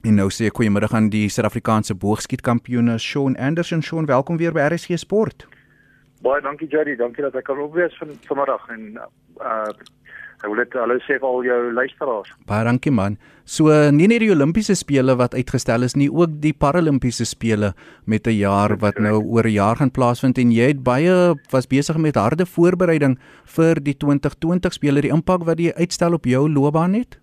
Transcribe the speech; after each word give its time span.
En 0.00 0.14
nou 0.16 0.30
sê 0.32 0.46
ek 0.48 0.56
goeiemôre 0.56 0.88
aan 0.96 1.10
die 1.12 1.26
Suid-Afrikaanse 1.28 1.92
boogskietkampioene 2.00 2.94
Shaun 2.96 3.34
Anderson. 3.36 3.82
Shaun, 3.84 4.06
welkom 4.08 4.38
weer 4.40 4.54
by 4.56 4.62
RSG 4.70 4.96
Sport. 4.96 5.44
Baie 6.24 6.40
dankie 6.40 6.68
Jerry, 6.72 6.94
dankie 6.96 7.20
dat 7.20 7.34
ek 7.36 7.44
kan 7.50 7.58
opwees 7.60 7.92
van 8.00 8.14
vanmiddag 8.28 8.64
en 8.72 8.86
uh 8.96 9.74
ek 10.40 10.46
wil 10.48 10.56
net 10.56 10.72
hallo 10.72 10.96
sê 11.04 11.18
vir 11.20 11.26
al 11.28 11.42
jou 11.44 11.56
luisteraars. 11.76 12.30
Baie 12.48 12.64
dankie 12.64 12.92
man. 12.96 13.18
So 13.44 13.68
nie 13.92 14.06
net 14.08 14.22
die 14.22 14.30
Olimpiese 14.32 14.72
spele 14.72 15.12
wat 15.20 15.36
uitgestel 15.36 15.84
is 15.84 15.92
nie, 16.00 16.06
ook 16.08 16.38
die 16.40 16.54
Paralimpiese 16.56 17.26
spele 17.28 17.74
met 18.06 18.24
'n 18.26 18.38
jaar 18.38 18.78
wat 18.80 18.96
nou 18.96 19.20
oor 19.20 19.44
'n 19.44 19.52
jaar 19.52 19.76
gaan 19.76 19.92
plaasvind 19.92 20.38
en 20.38 20.50
jy 20.50 20.68
het 20.72 20.82
baie 20.82 21.36
was 21.52 21.66
besig 21.66 21.98
met 21.98 22.16
harde 22.16 22.46
voorbereiding 22.46 23.18
vir 23.44 23.74
die 23.74 23.94
2020 23.94 24.72
spele, 24.72 25.02
die 25.02 25.12
impak 25.12 25.44
wat 25.44 25.58
die 25.58 25.74
uitstel 25.76 26.14
op 26.14 26.24
jou 26.24 26.48
loopbaan 26.48 26.94
het? 26.94 27.20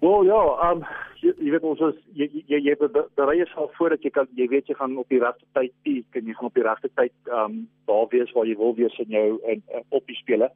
Wel 0.00 0.24
ja, 0.24 0.72
um 0.72 0.82
jy, 1.22 1.50
weet 1.52 1.66
ons 1.68 1.80
is 1.88 1.96
jy 2.18 2.28
jy 2.50 2.60
jy 2.66 2.74
berei 2.80 3.36
jouself 3.40 3.72
voordat 3.78 4.04
jy 4.04 4.12
kan 4.14 4.28
jy 4.38 4.46
weet 4.52 4.68
jy 4.70 4.76
gaan 4.78 4.96
op 5.00 5.08
die 5.12 5.20
regte 5.22 5.46
tyd 5.58 5.72
piek 5.86 6.20
en 6.20 6.28
jy 6.28 6.36
gaan 6.36 6.50
op 6.50 6.58
die 6.58 6.66
regte 6.66 6.90
tyd 7.00 7.32
um 7.40 7.64
daar 7.90 8.06
wees 8.14 8.32
waar 8.36 8.48
jy 8.48 8.56
wil 8.60 8.76
wees 8.78 8.96
in 9.04 9.16
jou 9.16 9.26
in, 9.52 9.62
in 9.76 9.84
op 9.88 10.06
die 10.06 10.18
spele. 10.20 10.50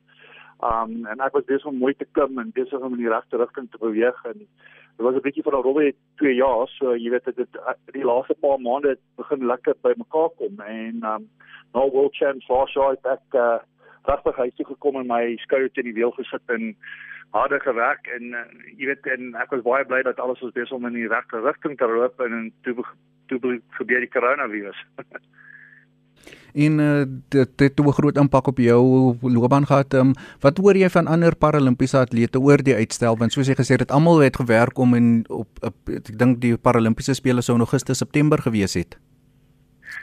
Um 0.64 1.04
en 1.10 1.24
ek 1.24 1.37
was 1.37 1.48
besig 1.50 1.68
om 1.70 1.82
mooi 1.82 1.95
te 1.98 2.09
klim 2.16 2.38
en 2.38 2.54
besig 2.56 2.80
om 2.80 2.96
in 2.96 3.04
die 3.04 3.12
regte 3.12 3.40
rigting 3.40 3.70
te 3.70 3.82
beweeg 3.82 4.20
en 4.30 4.40
dit 4.45 5.04
was 5.06 5.14
'n 5.14 5.27
bietjie 5.27 5.42
van 5.42 5.59
'n 5.59 5.66
robbe 5.66 5.92
2 6.23 6.34
jaar 6.34 6.68
so 6.78 6.95
jy 6.95 7.10
weet 7.10 7.24
dit 7.37 7.59
die 7.92 8.09
laaste 8.10 8.34
paar 8.40 8.60
maande 8.60 8.95
het 8.95 9.02
begin 9.16 9.46
lekker 9.46 9.74
by 9.82 9.95
mekaar 9.96 10.30
kom 10.38 10.60
en 10.60 11.04
um 11.04 11.28
nou 11.74 11.90
world 11.90 12.15
champs 12.15 12.48
last 12.48 12.74
year 12.74 12.96
ek 13.02 13.34
uh, 13.34 13.59
regtig 14.06 14.37
huis 14.37 14.54
toe 14.54 14.66
gekom 14.66 15.01
en 15.01 15.06
my 15.06 15.37
skouer 15.42 15.70
teen 15.73 15.88
die 15.90 15.98
wiel 15.98 16.12
gesit 16.18 16.54
en 16.54 16.76
harde 17.34 17.61
gewerk 17.61 18.11
en 18.16 18.34
uh, 18.38 18.45
jy 18.79 18.91
weet 18.93 19.06
en 19.16 19.34
ek 19.43 19.55
was 19.55 19.66
baie 19.66 19.87
bly 19.91 20.02
dat 20.06 20.20
alles 20.23 20.43
was 20.45 20.55
besig 20.56 20.77
om 20.77 20.87
in 20.91 20.98
die 21.01 21.09
regte 21.11 21.43
rigting 21.43 21.79
te 21.79 21.91
loop 21.91 22.20
en 22.27 22.52
toe 22.62 22.77
toe 23.33 23.59
gebeur 23.79 24.05
die 24.05 24.15
coronavirus 24.16 24.85
en 26.54 26.79
uh, 26.79 27.02
dit 27.29 27.60
het 27.60 27.80
'n 27.80 27.93
groot 27.93 28.16
impak 28.16 28.46
op 28.46 28.59
jou 28.59 29.16
loopbaan 29.21 29.66
gehad. 29.66 29.95
Um, 29.95 30.13
wat 30.41 30.59
hoor 30.59 30.76
jy 30.76 30.88
van 30.88 31.07
ander 31.07 31.37
paralimpiese 31.37 31.99
atlete 31.99 32.38
oor 32.38 32.63
die 32.63 32.74
uitstel 32.74 33.16
want 33.16 33.32
soos 33.32 33.46
jy 33.46 33.54
gesê 33.54 33.74
het 33.76 33.91
almal 33.91 34.19
het 34.19 34.37
gewerk 34.37 34.79
om 34.79 34.95
en 34.95 35.24
op, 35.29 35.48
op 35.60 35.74
ek 35.88 36.19
dink 36.19 36.41
die 36.41 36.57
paralimpiese 36.57 37.15
spele 37.15 37.43
sou 37.43 37.57
in 37.57 37.65
Augustus 37.66 37.98
September 37.98 38.38
gewees 38.38 38.74
het. 38.74 38.96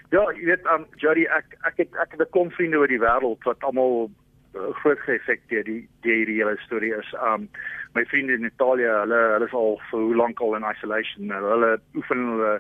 Ja, 0.10 0.24
jy 0.36 0.46
weet 0.46 0.66
um 0.74 0.86
Jody 0.96 1.24
ek 1.24 1.58
ek 1.64 1.78
het 1.78 1.96
ek 1.96 2.12
het 2.12 2.20
'n 2.20 2.32
klomp 2.32 2.54
vriende 2.54 2.78
oor 2.78 2.88
die 2.88 3.00
wêreld 3.00 3.44
wat 3.44 3.64
almal 3.64 4.12
uh, 4.56 4.72
groot 4.82 5.00
geëffekteer 5.06 5.64
die 5.68 5.82
die 6.06 6.26
die 6.30 6.40
hele 6.40 6.58
storie 6.66 6.94
is 6.98 7.14
um 7.34 7.50
my 7.94 8.06
vriende 8.08 8.38
in 8.40 8.48
Italië, 8.48 8.88
hulle 9.04 9.20
hulle 9.34 9.48
is 9.50 9.54
al 9.54 9.78
vir 9.90 10.00
hoe 10.00 10.16
lank 10.16 10.42
al 10.42 10.56
in 10.56 10.68
isolation. 10.70 11.34
Hulle 11.36 11.74
oefen 11.96 12.26
hulle 12.32 12.54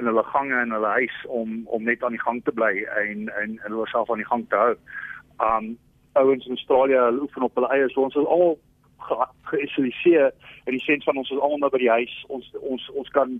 in 0.00 0.08
hulle 0.08 0.24
gange 0.32 0.60
en 0.60 0.72
hulle 0.72 0.92
huis 0.98 1.16
om 1.28 1.62
om 1.66 1.84
net 1.84 2.04
aan 2.04 2.16
die 2.16 2.24
gang 2.24 2.40
te 2.44 2.52
bly 2.52 2.72
en 3.04 3.28
en 3.42 3.58
en 3.64 3.72
hulle 3.72 3.88
self 3.92 4.10
aan 4.10 4.22
die 4.24 4.30
gang 4.30 4.46
te 4.48 4.56
hou. 4.56 4.76
Um 5.48 5.74
ouens 6.12 6.46
in 6.46 6.56
Australië 6.56 7.00
hulle 7.08 7.26
oefen 7.26 7.48
op 7.48 7.54
hulle 7.60 7.72
eie 7.76 7.88
so 7.92 8.06
ons 8.08 8.16
is 8.16 8.32
al 8.36 8.58
geïsoliseer 9.50 10.30
in 10.64 10.76
die 10.76 10.82
sin 10.84 11.02
van 11.02 11.16
ons 11.16 11.30
is 11.30 11.44
almal 11.44 11.72
by 11.72 11.80
die 11.82 11.92
huis. 11.92 12.16
Ons 12.28 12.48
ons 12.60 12.88
ons 12.96 13.14
kan 13.16 13.36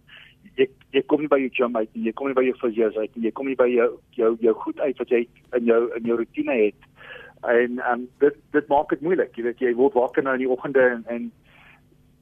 jy 0.58 0.68
jy 0.92 1.02
kom 1.08 1.22
nie 1.22 1.32
by 1.32 1.40
jou 1.44 1.52
gym 1.58 1.76
uit 1.76 1.90
nie. 1.94 2.06
Jy 2.08 2.14
kom 2.18 2.28
nie 2.28 2.38
by 2.38 2.44
jou 2.48 2.56
fisies 2.60 2.98
uit 2.98 3.16
nie. 3.16 3.28
Jy 3.28 3.34
kom 3.38 3.48
nie 3.48 3.58
by 3.58 3.68
jou 3.72 3.88
jou 4.18 4.32
jou 4.44 4.54
goed 4.64 4.80
uit 4.80 4.98
wat 5.04 5.14
jy 5.14 5.22
in 5.58 5.68
jou 5.70 5.82
in 5.96 6.10
jou 6.10 6.18
rotine 6.20 6.58
het. 6.66 6.88
En 7.42 7.80
um 7.92 8.08
dit 8.18 8.34
dit 8.50 8.68
maak 8.68 8.88
dit 8.88 9.00
moeilik. 9.00 9.36
Jy 9.36 9.42
weet 9.42 9.58
jy 9.58 9.74
word 9.74 9.96
wakker 9.98 10.22
nou 10.22 10.34
in 10.38 10.44
die 10.44 10.50
oggende 10.50 10.84
en 10.94 11.04
en 11.10 11.30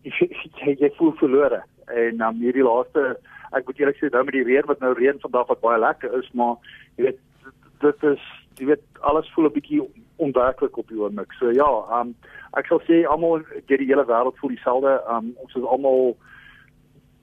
jy 0.08 0.76
jy, 0.80 0.90
voel 0.96 1.12
verlore. 1.20 1.62
En 1.92 2.22
um 2.24 2.40
hierdie 2.40 2.64
laaste 2.64 3.16
ek 3.56 3.66
moet 3.66 3.80
eerlik 3.82 3.98
sê 3.98 4.08
nou 4.10 4.24
met 4.24 4.36
die 4.38 4.46
reën 4.46 4.68
wat 4.70 4.80
nou 4.80 4.94
reën 4.96 5.18
vandag 5.20 5.48
wat 5.50 5.60
baie 5.60 5.80
lekker 5.82 6.12
is, 6.20 6.28
maar 6.32 6.56
jy 6.96 7.10
weet 7.10 7.20
dit 7.84 8.04
is 8.12 8.24
jy 8.60 8.70
weet 8.72 9.02
alles 9.12 9.28
voel 9.34 9.50
'n 9.50 9.56
bietjie 9.58 9.82
onwerklik 10.16 10.76
op 10.76 10.88
die 10.88 11.00
oomblik. 11.00 11.32
So 11.38 11.50
ja, 11.50 11.68
um 12.00 12.14
ek 12.56 12.66
sal 12.66 12.80
sê 12.88 13.04
almal 13.04 13.44
deur 13.66 13.78
die 13.78 13.90
hele 13.92 14.06
wêreld 14.08 14.38
voel 14.40 14.56
dieselfde. 14.56 15.00
Um 15.08 15.34
ons 15.36 15.54
is 15.54 15.64
almal 15.64 16.16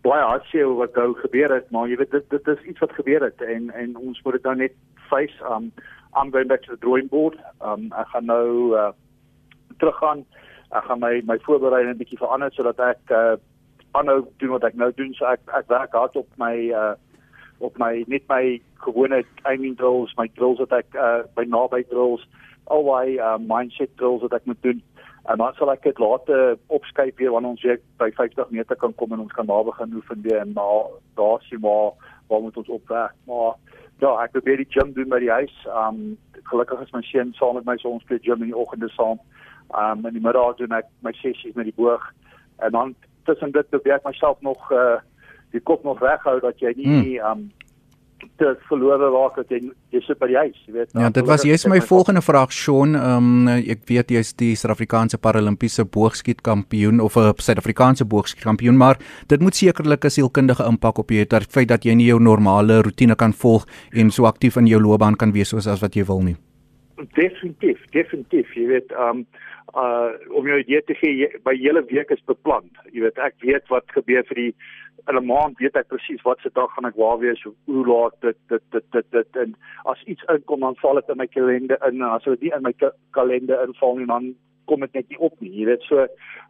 baie 0.05 0.23
hartseer 0.23 0.69
wat 0.77 0.95
nou 0.95 1.13
gebeur 1.13 1.53
het, 1.53 1.71
maar 1.71 1.89
jy 1.89 1.97
weet 1.97 2.11
dit 2.11 2.29
dit 2.29 2.47
is 2.47 2.61
iets 2.69 2.79
wat 2.79 2.93
gebeur 2.99 3.23
het 3.23 3.41
en 3.41 3.71
en 3.73 3.95
ons 3.97 4.21
moet 4.23 4.37
dit 4.37 4.43
nou 4.43 4.55
net 4.55 4.73
face. 5.09 5.35
Um 5.49 5.71
I'm 6.15 6.31
going 6.31 6.47
back 6.47 6.63
to 6.63 6.71
the 6.75 6.81
drawing 6.85 7.07
board. 7.07 7.37
Um 7.61 7.91
ek 7.91 8.07
gaan 8.13 8.25
nou 8.25 8.75
uh, 8.75 8.91
teruggaan. 9.77 10.25
Ek 10.71 10.83
gaan 10.89 10.99
my 10.99 11.21
my 11.25 11.37
voorbereiding 11.45 11.93
'n 11.95 12.01
bietjie 12.01 12.21
verander 12.23 12.51
sodat 12.51 12.79
ek 12.79 13.11
uh, 13.11 13.35
aanhou 13.91 14.25
doen 14.37 14.49
wat 14.55 14.63
ek 14.63 14.75
nou 14.75 14.91
doen 14.95 15.13
so 15.13 15.25
ek 15.25 15.41
ek 15.57 15.69
werk 15.71 15.93
hard 15.95 16.15
op 16.15 16.27
my 16.41 16.55
uh 16.81 16.95
op 17.67 17.77
my 17.81 18.03
net 18.07 18.25
my 18.29 18.59
gewone 18.83 19.23
aiming 19.49 19.77
drills 19.77 20.13
my 20.17 20.27
drills 20.37 20.59
wat 20.63 20.75
ek 20.79 20.97
uh 21.05 21.23
by 21.37 21.45
naby 21.49 21.81
drills 21.89 22.25
al 22.75 22.83
my 22.85 23.17
uh, 23.17 23.37
mindset 23.41 23.95
drills 23.97 24.21
wat 24.25 24.35
ek 24.37 24.45
moet 24.45 24.61
doen 24.67 24.83
en 25.31 25.41
dan 25.41 25.55
sal 25.57 25.71
ek 25.73 25.87
dit 25.87 25.99
later 26.03 26.57
opskyp 26.79 27.17
weer 27.19 27.33
wanneer 27.35 27.55
ons 27.55 27.65
weer 27.65 27.79
by 28.01 28.09
50 28.19 28.51
meter 28.55 28.79
kan 28.83 28.93
kom 28.99 29.15
en 29.15 29.25
ons 29.25 29.37
kan 29.39 29.49
daar 29.49 29.65
begin 29.67 29.97
oefen 29.99 30.21
weer 30.27 30.43
en 30.43 30.53
maar 30.59 30.91
daar 31.19 31.41
sien 31.47 31.63
maar 31.63 31.95
waar 32.27 32.43
moet 32.45 32.61
ons 32.63 32.75
opwerk 32.79 33.15
maar 33.31 33.55
ja 34.03 34.13
ek 34.23 34.31
probeer 34.35 34.61
die 34.61 34.69
gym 34.69 34.93
doen 34.93 35.09
by 35.09 35.19
die 35.23 35.33
huis. 35.33 35.55
Um 35.73 36.17
gelukkig 36.51 36.81
is 36.85 36.93
my 36.93 37.01
seun 37.07 37.33
saam 37.37 37.57
met 37.59 37.65
my 37.65 37.77
so 37.81 37.91
ons 37.95 38.05
speel 38.05 38.21
gym 38.21 38.45
in 38.45 38.51
die 38.53 38.57
oggende 38.57 38.89
saam. 38.95 39.19
Um 39.73 40.05
in 40.05 40.17
die 40.17 40.23
middag 40.23 40.57
doen 40.61 40.75
ek 40.77 40.89
my 41.05 41.13
sessies 41.21 41.55
met 41.55 41.69
die 41.69 41.77
boog. 41.77 42.03
En 42.63 42.71
dan 42.71 42.95
tussen 43.25 43.51
dit 43.51 43.69
probeer 43.69 43.99
ek 43.99 44.09
myself 44.09 44.41
nog 44.41 44.71
uh 44.71 44.97
die 45.55 45.63
kop 45.63 45.83
nog 45.83 46.01
reghou 46.03 46.39
dat 46.43 46.59
jy 46.59 46.73
nie 46.75 47.19
hmm. 47.19 47.31
um 47.31 47.51
te 48.37 48.53
verlore 48.69 49.09
raak 49.13 49.35
dat 49.35 49.51
jy 49.51 50.01
sit 50.05 50.19
by 50.19 50.29
die 50.29 50.37
huis, 50.37 50.57
jy 50.65 50.73
weet. 50.73 50.93
Ja, 50.93 51.09
dit 51.13 51.25
was 51.27 51.45
jy's 51.47 51.65
my 51.69 51.79
volgende 51.81 52.21
vraag 52.21 52.53
Sean. 52.53 52.95
Um 52.95 53.47
ek 53.47 53.85
weet 53.89 54.13
jy's 54.13 54.33
die 54.37 54.53
Suid-Afrikaanse 54.55 55.17
Paralimpiese 55.21 55.85
boogskietkampioen 55.85 57.01
of 57.01 57.17
'n 57.17 57.33
Suid-Afrikaanse 57.37 58.05
boogskietkampioen, 58.05 58.77
maar 58.77 58.97
dit 59.27 59.41
moet 59.41 59.55
sekerlik 59.55 60.05
'n 60.05 60.09
sielkundige 60.09 60.65
impak 60.65 60.97
op 60.97 61.09
jou 61.09 61.23
hê, 61.23 61.27
dat 61.27 61.45
feit 61.49 61.67
dat 61.67 61.83
jy 61.83 61.93
nie 61.93 62.07
jou 62.07 62.19
normale 62.19 62.81
rotine 62.81 63.15
kan 63.15 63.33
volg 63.33 63.65
en 63.91 64.11
so 64.11 64.25
aktief 64.25 64.57
in 64.57 64.67
jou 64.67 64.81
loopbaan 64.81 65.15
kan 65.15 65.31
wees 65.31 65.49
soos 65.49 65.67
as 65.67 65.81
wat 65.81 65.95
jy 65.95 66.05
wil 66.05 66.21
nie. 66.21 66.37
Definitief, 66.97 67.85
definitief. 67.93 68.53
Jy 68.53 68.65
weet, 68.73 68.91
um 68.97 69.25
uh 69.75 70.15
om 70.33 70.47
jou 70.47 70.57
idee 70.57 70.81
te 70.87 70.95
gee, 70.97 71.27
by 71.43 71.53
hele 71.59 71.83
week 71.91 72.09
is 72.09 72.23
beplan. 72.25 72.69
Jy 72.89 73.03
weet, 73.03 73.19
ek 73.21 73.35
weet 73.45 73.67
wat 73.69 73.91
gebeur 73.93 74.23
vir 74.29 74.39
die 74.39 74.53
in 75.07 75.15
'n 75.15 75.25
maand, 75.25 75.59
weet 75.59 75.75
ek 75.75 75.91
presies 75.91 76.23
wat 76.25 76.39
se 76.41 76.49
dag 76.53 76.73
gaan 76.73 76.89
ek 76.89 76.97
waar 76.97 77.19
wees, 77.19 77.43
hoe 77.43 77.85
laat 77.87 78.15
dit 78.21 78.37
dit 78.49 78.63
dit 78.71 78.83
dit 78.91 79.11
dit 79.11 79.37
en 79.43 79.55
as 79.85 80.03
iets 80.05 80.23
inkom 80.33 80.59
dan 80.59 80.75
val 80.81 80.95
dit 80.95 81.09
in 81.09 81.17
my 81.17 81.27
kalender 81.27 81.77
in, 81.87 82.01
as 82.01 82.23
dit 82.23 82.41
nie 82.41 82.53
in 82.55 82.63
my 82.63 82.73
kalender 83.11 83.61
inval 83.67 83.95
nie, 83.97 84.05
dan 84.05 84.35
kom 84.65 84.79
dit 84.79 84.93
net 84.93 85.09
nie 85.09 85.19
op 85.19 85.39
nie. 85.39 85.51
Jy 85.51 85.65
weet, 85.65 85.83
so 85.83 86.07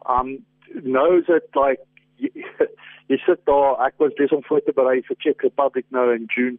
um 0.08 0.38
nou 0.82 1.18
is 1.18 1.26
dit 1.26 1.56
like 1.60 1.84
jy, 2.16 2.30
jy 3.10 3.18
sit 3.26 3.44
daar, 3.44 3.76
ek 3.86 3.98
was 3.98 4.16
besig 4.16 4.36
om 4.36 4.44
voor 4.48 4.64
te 4.64 4.72
berei 4.72 5.02
vir 5.02 5.16
Czech 5.18 5.42
Republic 5.42 5.84
nou 5.90 6.08
in 6.14 6.24
June. 6.32 6.56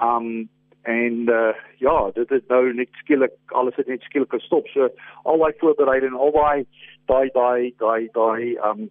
Um 0.00 0.48
en 0.86 1.14
uh, 1.28 1.54
ja 1.82 2.10
dit 2.14 2.30
is 2.30 2.42
nou 2.48 2.74
net 2.74 2.88
skielik 3.02 3.34
alles 3.58 3.74
het 3.76 3.88
net 3.90 4.04
skielik 4.06 4.30
gestop. 4.30 4.68
So 4.70 4.88
al 5.24 5.42
daai 5.42 5.58
voorbereiding 5.62 6.14
al 6.14 6.32
daai 6.36 6.66
daai 7.10 7.30
daai 7.34 7.72
daai 7.82 8.08
daai 8.14 8.54
um 8.70 8.86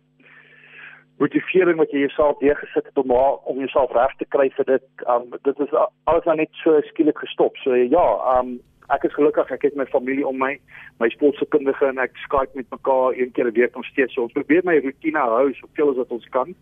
motivering 1.23 1.79
wat 1.79 1.93
jy 1.95 2.03
jouself 2.03 2.41
deurgesit 2.43 2.89
het 2.89 2.99
om 2.99 3.11
om 3.15 3.59
jouself 3.63 3.95
reg 3.95 4.15
te 4.19 4.27
kry 4.35 4.49
vir 4.57 4.67
dit 4.73 5.05
um 5.15 5.29
dit 5.47 5.59
is 5.67 5.75
alles 5.79 6.27
nou 6.27 6.35
net 6.41 6.63
so 6.63 6.81
skielik 6.91 7.23
gestop. 7.23 7.55
So 7.63 7.75
ja 7.75 8.07
um 8.35 8.57
ek 8.91 9.07
is 9.07 9.15
gelukkig 9.15 9.51
ek 9.55 9.63
het 9.69 9.79
my 9.79 9.87
familie 9.93 10.27
om 10.27 10.37
my 10.37 10.57
my 10.99 11.09
sportsekundige 11.15 11.87
en 11.93 12.03
ek 12.03 12.19
Skype 12.27 12.59
met 12.59 12.75
mekaar 12.75 13.15
een 13.15 13.31
keer 13.31 13.47
'n 13.47 13.55
week 13.55 13.75
nog 13.75 13.85
steeds. 13.85 14.13
So 14.13 14.27
ons 14.27 14.35
probeer 14.35 14.67
my 14.67 14.81
rotine 14.83 15.19
hou 15.19 15.53
soveel 15.53 15.89
as 15.89 16.03
wat 16.03 16.11
ons 16.11 16.27
kan 16.35 16.55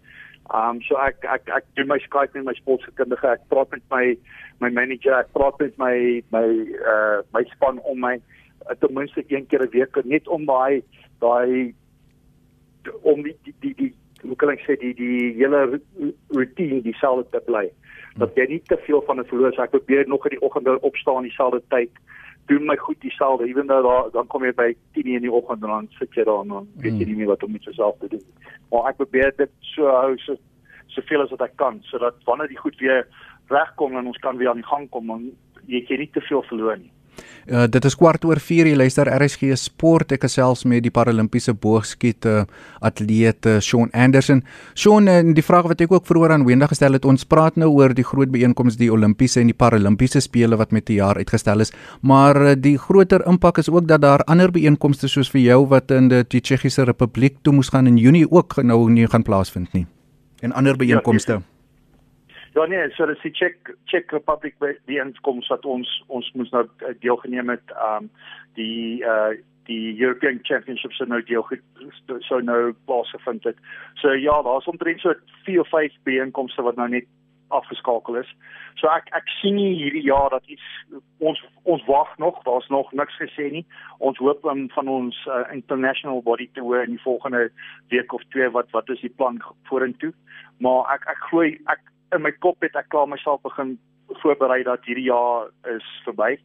Um 0.52 0.82
so 0.84 0.98
ek 1.00 1.24
ek 1.24 1.48
ek 1.48 1.66
doen 1.76 1.88
my 1.88 2.00
Skype 2.04 2.36
met 2.36 2.46
my 2.50 2.56
sportsekundige. 2.60 3.28
Ek 3.38 3.48
praat 3.50 3.72
met 3.72 3.84
my 3.92 4.18
my 4.60 4.70
manager, 4.70 5.16
ek 5.16 5.32
praat 5.34 5.60
met 5.60 5.78
my 5.78 6.24
my 6.36 6.48
uh 6.84 7.22
my 7.32 7.44
span 7.56 7.80
om 7.88 8.00
my 8.00 8.18
uh, 8.18 8.76
ten 8.80 8.94
minste 8.94 9.24
een 9.28 9.48
keer 9.48 9.64
'n 9.64 9.72
week 9.72 10.04
net 10.04 10.28
om 10.28 10.46
daai 10.46 10.84
daai 11.20 11.74
om 13.02 13.24
die 13.24 13.38
die 13.44 13.56
die, 13.60 13.76
die 13.76 13.94
hoe 14.24 14.36
kan 14.36 14.52
ek 14.52 14.64
sê 14.68 14.76
die 14.80 14.94
die 14.96 15.34
hele 15.40 15.80
routine 16.30 16.82
dieselfde 16.82 17.30
te 17.32 17.42
bly. 17.48 17.70
Dat 18.20 18.36
jy 18.36 18.46
nie 18.48 18.62
te 18.68 18.78
veel 18.86 19.02
van 19.08 19.20
'n 19.20 19.26
verloor. 19.32 19.54
So 19.54 19.64
ek 19.64 19.76
probeer 19.76 20.08
nog 20.08 20.26
in 20.28 20.36
die 20.38 20.44
oggend 20.44 20.68
opstaan 20.82 21.24
dieselfde 21.24 21.62
tyd 21.70 21.92
doen 22.52 22.66
my 22.66 22.76
goed 22.78 23.00
dieselfde 23.02 23.48
ewen 23.48 23.66
nou 23.66 23.82
daar 23.84 24.10
dan 24.12 24.28
kom 24.28 24.44
jy 24.44 24.54
by 24.54 24.70
10:00 24.98 25.16
in 25.18 25.26
die 25.26 25.32
oggend 25.32 25.64
en 25.64 25.70
dan 25.70 25.88
sit 26.00 26.16
jy 26.16 26.24
daar 26.24 26.42
en 26.42 26.48
dan 26.48 26.68
weet 26.84 27.00
jy 27.00 27.06
nie 27.06 27.20
meer 27.22 27.32
wat 27.32 27.44
om 27.44 27.52
met 27.52 27.64
jouself 27.64 27.98
te 28.00 28.08
doen. 28.08 28.26
Maar 28.72 28.90
ek 28.90 29.00
probeer 29.02 29.34
dit 29.38 29.52
so 29.60 29.88
hou 29.88 30.18
so 30.18 30.36
soveel 30.88 31.22
as 31.22 31.30
wat 31.30 31.42
ek 31.42 31.56
kan 31.56 31.80
sodat 31.90 32.16
wanneer 32.26 32.48
die 32.48 32.64
goed 32.64 32.80
weer 32.80 33.08
regkom 33.48 33.98
en 33.98 34.08
ons 34.08 34.22
kan 34.26 34.38
weer 34.38 34.50
aan 34.50 34.62
die 34.62 34.72
gang 34.72 34.90
kom 34.90 35.08
dan 35.08 35.32
jy 35.66 35.86
jy 35.88 35.98
nie 35.98 36.12
te 36.12 36.22
veel 36.22 36.44
verloor 36.44 36.78
nie. 36.78 36.93
Uh, 37.44 37.66
dit 37.68 37.86
is 37.86 37.96
kwart 38.00 38.24
oor 38.24 38.40
4 38.40 38.70
jy 38.70 38.76
luister 38.80 39.10
RSG 39.12 39.52
Sport 39.60 40.14
ek 40.16 40.24
gesels 40.24 40.62
met 40.70 40.86
die 40.86 40.92
Paralimpiese 40.94 41.52
boogskiet 41.54 42.24
uh, 42.30 42.46
atleet 42.80 43.50
uh, 43.52 43.58
Sean 43.60 43.92
Anderson. 43.92 44.44
Sean, 44.80 45.10
uh, 45.12 45.20
die 45.36 45.44
vraag 45.44 45.68
wat 45.68 45.84
ek 45.84 45.92
ook 45.92 46.08
vroeër 46.08 46.38
aan 46.38 46.46
Wenda 46.48 46.70
gestel 46.72 46.96
het, 46.96 47.04
ons 47.06 47.28
praat 47.28 47.60
nou 47.60 47.68
oor 47.76 47.92
die 47.96 48.08
groot 48.08 48.32
byeenkomste 48.32 48.80
die 48.86 48.92
Olimpiese 48.94 49.42
en 49.44 49.52
die 49.52 49.58
Paralimpiese 49.58 50.24
spele 50.24 50.56
wat 50.56 50.72
met 50.72 50.90
'n 50.90 51.02
jaar 51.02 51.20
uitgestel 51.20 51.60
is, 51.60 51.74
maar 52.02 52.40
uh, 52.40 52.56
die 52.56 52.78
groter 52.78 53.28
impak 53.28 53.58
is 53.58 53.70
ook 53.70 53.88
dat 53.88 54.02
daar 54.02 54.24
ander 54.24 54.52
byeenkomste 54.52 55.08
soos 55.08 55.30
vir 55.30 55.42
jou 55.42 55.68
wat 55.68 55.92
in 55.92 56.08
die, 56.08 56.24
die 56.24 56.42
Tsjechiese 56.42 56.86
Republiek 56.86 57.44
toe 57.44 57.54
moes 57.54 57.70
gaan 57.70 57.88
in 57.88 57.98
Junie 57.98 58.32
ook 58.32 58.64
nou 58.64 58.90
nie 58.90 59.08
gaan 59.08 59.24
plaasvind 59.24 59.74
nie. 59.74 59.86
En 60.42 60.52
ander 60.52 60.78
byeenkomste. 60.78 61.32
Ja, 61.32 61.53
Ja 62.54 62.66
nee, 62.66 62.90
so 62.94 63.06
dis 63.06 63.22
die 63.22 63.32
Czech 63.32 63.56
Czech 63.86 64.12
Republic 64.12 64.56
die 64.86 65.00
inkoms 65.02 65.48
wat 65.50 65.66
ons 65.66 65.90
ons 66.08 66.28
moes 66.38 66.52
nou 66.54 66.68
eh, 66.86 66.94
deelgeneem 67.02 67.50
het 67.50 67.74
um 67.82 68.12
die 68.60 69.02
uh 69.02 69.34
die 69.64 69.96
European 69.96 70.40
Championships 70.44 71.00
nou 71.08 71.22
deel 71.24 71.48
so 72.28 72.40
nou 72.40 72.74
plaasgevind 72.86 73.44
het. 73.44 73.58
So 73.96 74.12
ja, 74.12 74.42
daar's 74.44 74.68
omtrent 74.68 75.00
so 75.00 75.14
4 75.46 75.60
of 75.60 75.70
5 75.70 75.94
byeenkomste 76.04 76.62
wat 76.62 76.76
nou 76.76 76.90
net 76.90 77.08
afgeskakel 77.48 78.18
is. 78.20 78.30
So 78.82 78.90
ek 78.92 79.08
ek 79.16 79.30
sien 79.40 79.56
nie 79.56 79.74
hierdie 79.80 80.04
jaar 80.04 80.30
dat 80.34 80.46
iets 80.52 80.68
ons 81.20 81.40
ons 81.64 81.86
wag 81.88 82.12
nog, 82.18 82.42
daar's 82.44 82.68
nog 82.74 82.92
niks 82.92 83.16
gesê 83.22 83.50
nie. 83.54 83.64
Ons 84.00 84.20
hoop 84.22 84.46
um, 84.46 84.68
van 84.76 84.92
ons 84.92 85.18
uh, 85.32 85.46
international 85.56 86.22
body 86.22 86.50
te 86.54 86.62
hoor 86.62 86.84
in 86.84 86.98
die 86.98 87.06
volgende 87.06 87.48
week 87.94 88.14
of 88.14 88.22
twee 88.36 88.50
wat 88.50 88.70
wat 88.76 88.90
is 88.90 89.02
die 89.02 89.14
plan 89.18 89.42
vorentoe. 89.72 90.14
Maar 90.60 90.98
ek 90.98 91.08
ek 91.16 91.26
glo 91.30 91.50
ek 91.76 91.82
in 92.16 92.22
my 92.22 92.32
kop 92.46 92.62
het 92.62 92.76
ek 92.76 92.90
klaar 92.94 93.10
myself 93.10 93.42
begin 93.42 93.78
voorberei 94.22 94.64
dat 94.64 94.86
hierdie 94.86 95.10
jaar 95.10 95.50
is 95.76 95.88
verby 96.06 96.36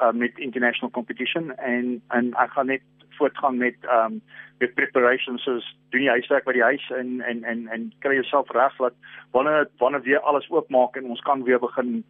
uh, 0.00 0.12
met 0.12 0.38
international 0.38 0.90
competition 0.90 1.54
en 1.56 2.02
en 2.08 2.34
ek 2.34 2.52
gaan 2.56 2.72
net 2.72 2.84
voortgaan 3.18 3.56
met 3.56 3.76
um 3.98 4.20
met 4.58 4.74
preparations 4.74 5.42
soos 5.42 5.66
doen 5.92 6.04
jy 6.04 6.16
huiswerk 6.16 6.44
by 6.48 6.54
die 6.56 6.64
huis 6.64 6.84
en 6.96 7.20
en 7.20 7.44
en 7.44 7.66
en 7.72 7.90
kry 8.04 8.14
jouself 8.18 8.50
reg 8.56 8.76
dat 8.80 8.96
wanneer 9.36 9.68
wanneer 9.82 10.02
weer 10.08 10.20
alles 10.20 10.48
oopmaak 10.50 10.96
en 10.96 11.08
ons 11.14 11.20
kan 11.28 11.44
weer 11.44 11.60
begin 11.60 12.04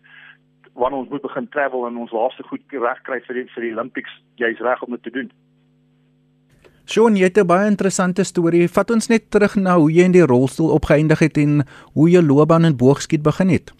wanneer 0.75 1.01
ons 1.01 1.09
moet 1.09 1.23
begin 1.23 1.49
travel 1.49 1.87
en 1.87 1.97
ons 1.97 2.13
laaste 2.13 2.43
goed 2.51 2.79
reg 2.87 3.03
kry 3.03 3.21
vir 3.29 3.41
die 3.41 3.47
vir 3.55 3.69
die 3.69 3.75
Olympics 3.79 4.23
jy's 4.43 4.63
reg 4.69 4.83
om 4.83 4.97
dit 4.99 5.03
te 5.03 5.15
doen. 5.19 5.31
Sean, 6.87 7.17
jy 7.19 7.27
het 7.27 7.39
'n 7.39 7.47
baie 7.47 7.67
interessante 7.67 8.23
storie. 8.25 8.69
Vat 8.69 8.91
ons 8.91 9.09
net 9.09 9.31
terug 9.31 9.57
na 9.57 9.77
hoe 9.77 9.91
jy 9.91 10.05
in 10.05 10.13
die 10.13 10.27
rolstoel 10.27 10.71
opgeëindig 10.71 11.19
het 11.19 11.37
en 11.37 11.67
hoe 11.95 12.09
jou 12.11 12.23
loopbaan 12.23 12.65
in 12.65 12.77
boogskiet 12.77 13.23
begin 13.23 13.49
het. 13.49 13.73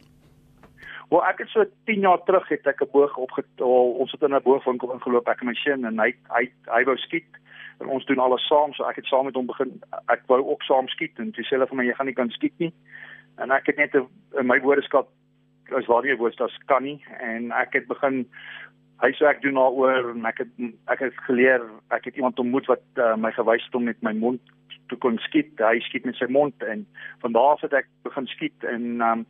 Wel, 1.11 1.23
ek 1.25 1.39
het 1.39 1.49
so 1.49 1.65
10 1.85 2.01
jaar 2.01 2.19
terug 2.25 2.49
het 2.49 2.67
ek 2.67 2.83
'n 2.83 2.91
boog 2.93 3.17
opgetel. 3.17 3.93
Ons 3.99 4.11
het 4.11 4.23
in 4.23 4.35
'n 4.35 4.43
boogwinkel 4.43 4.93
ingeloop 4.93 5.29
ek 5.29 5.41
en 5.41 5.47
my 5.47 5.55
seun 5.55 5.85
en 5.85 5.99
hy 5.99 6.15
hy 6.35 6.51
hy 6.67 6.85
wou 6.85 6.97
skiet 6.97 7.31
en 7.81 7.87
ons 7.87 8.05
doen 8.07 8.19
alles 8.19 8.47
saam, 8.47 8.73
so 8.73 8.85
ek 8.85 8.97
het 8.97 9.07
saam 9.07 9.25
met 9.25 9.35
hom 9.35 9.47
begin. 9.47 9.81
Ek 10.09 10.23
wou 10.27 10.43
ook 10.51 10.63
saam 10.63 10.89
skiet 10.89 11.19
en 11.19 11.31
toe 11.31 11.45
sê 11.45 11.51
hulle 11.51 11.67
vir 11.67 11.77
my 11.77 11.85
jy 11.85 11.95
gaan 11.95 12.07
nie 12.07 12.15
kan 12.15 12.31
skiet 12.31 12.59
nie. 12.59 12.73
En 13.39 13.51
ek 13.51 13.67
het 13.67 13.77
net 13.77 13.95
'n 13.95 14.47
my 14.47 14.61
woordeskat 14.61 15.07
as 15.75 15.87
waar 15.87 16.05
jy 16.07 16.17
woord 16.17 16.41
as 16.41 16.59
kan 16.67 16.83
nie 16.83 17.05
en 17.21 17.53
ek 17.53 17.73
het 17.73 17.87
begin 17.87 18.27
hy 19.03 19.11
sê 19.17 19.27
ek 19.29 19.43
doen 19.45 19.59
daaroor 19.61 20.13
en 20.15 20.29
ek 20.29 20.45
het 20.45 20.53
ek 20.93 21.03
het 21.05 21.25
geleer 21.29 21.65
ek 21.95 22.09
het 22.09 22.17
iemand 22.17 22.39
ontmoet 22.41 22.69
wat 22.71 22.85
uh, 22.97 23.15
my 23.21 23.33
gewys 23.37 23.65
het 23.67 23.75
om 23.77 23.85
met 23.89 24.01
my 24.03 24.15
mond 24.17 24.41
te 24.89 24.97
kon 25.03 25.19
skiet. 25.19 25.53
Hy 25.59 25.81
skiet 25.83 26.07
met 26.07 26.17
sy 26.17 26.29
mond 26.31 26.63
en 26.63 26.87
van 27.25 27.35
daar 27.35 27.57
af 27.57 27.65
het 27.67 27.75
ek 27.83 27.91
begin 28.07 28.29
skiet 28.31 28.67
en 28.71 29.03
um, 29.05 29.27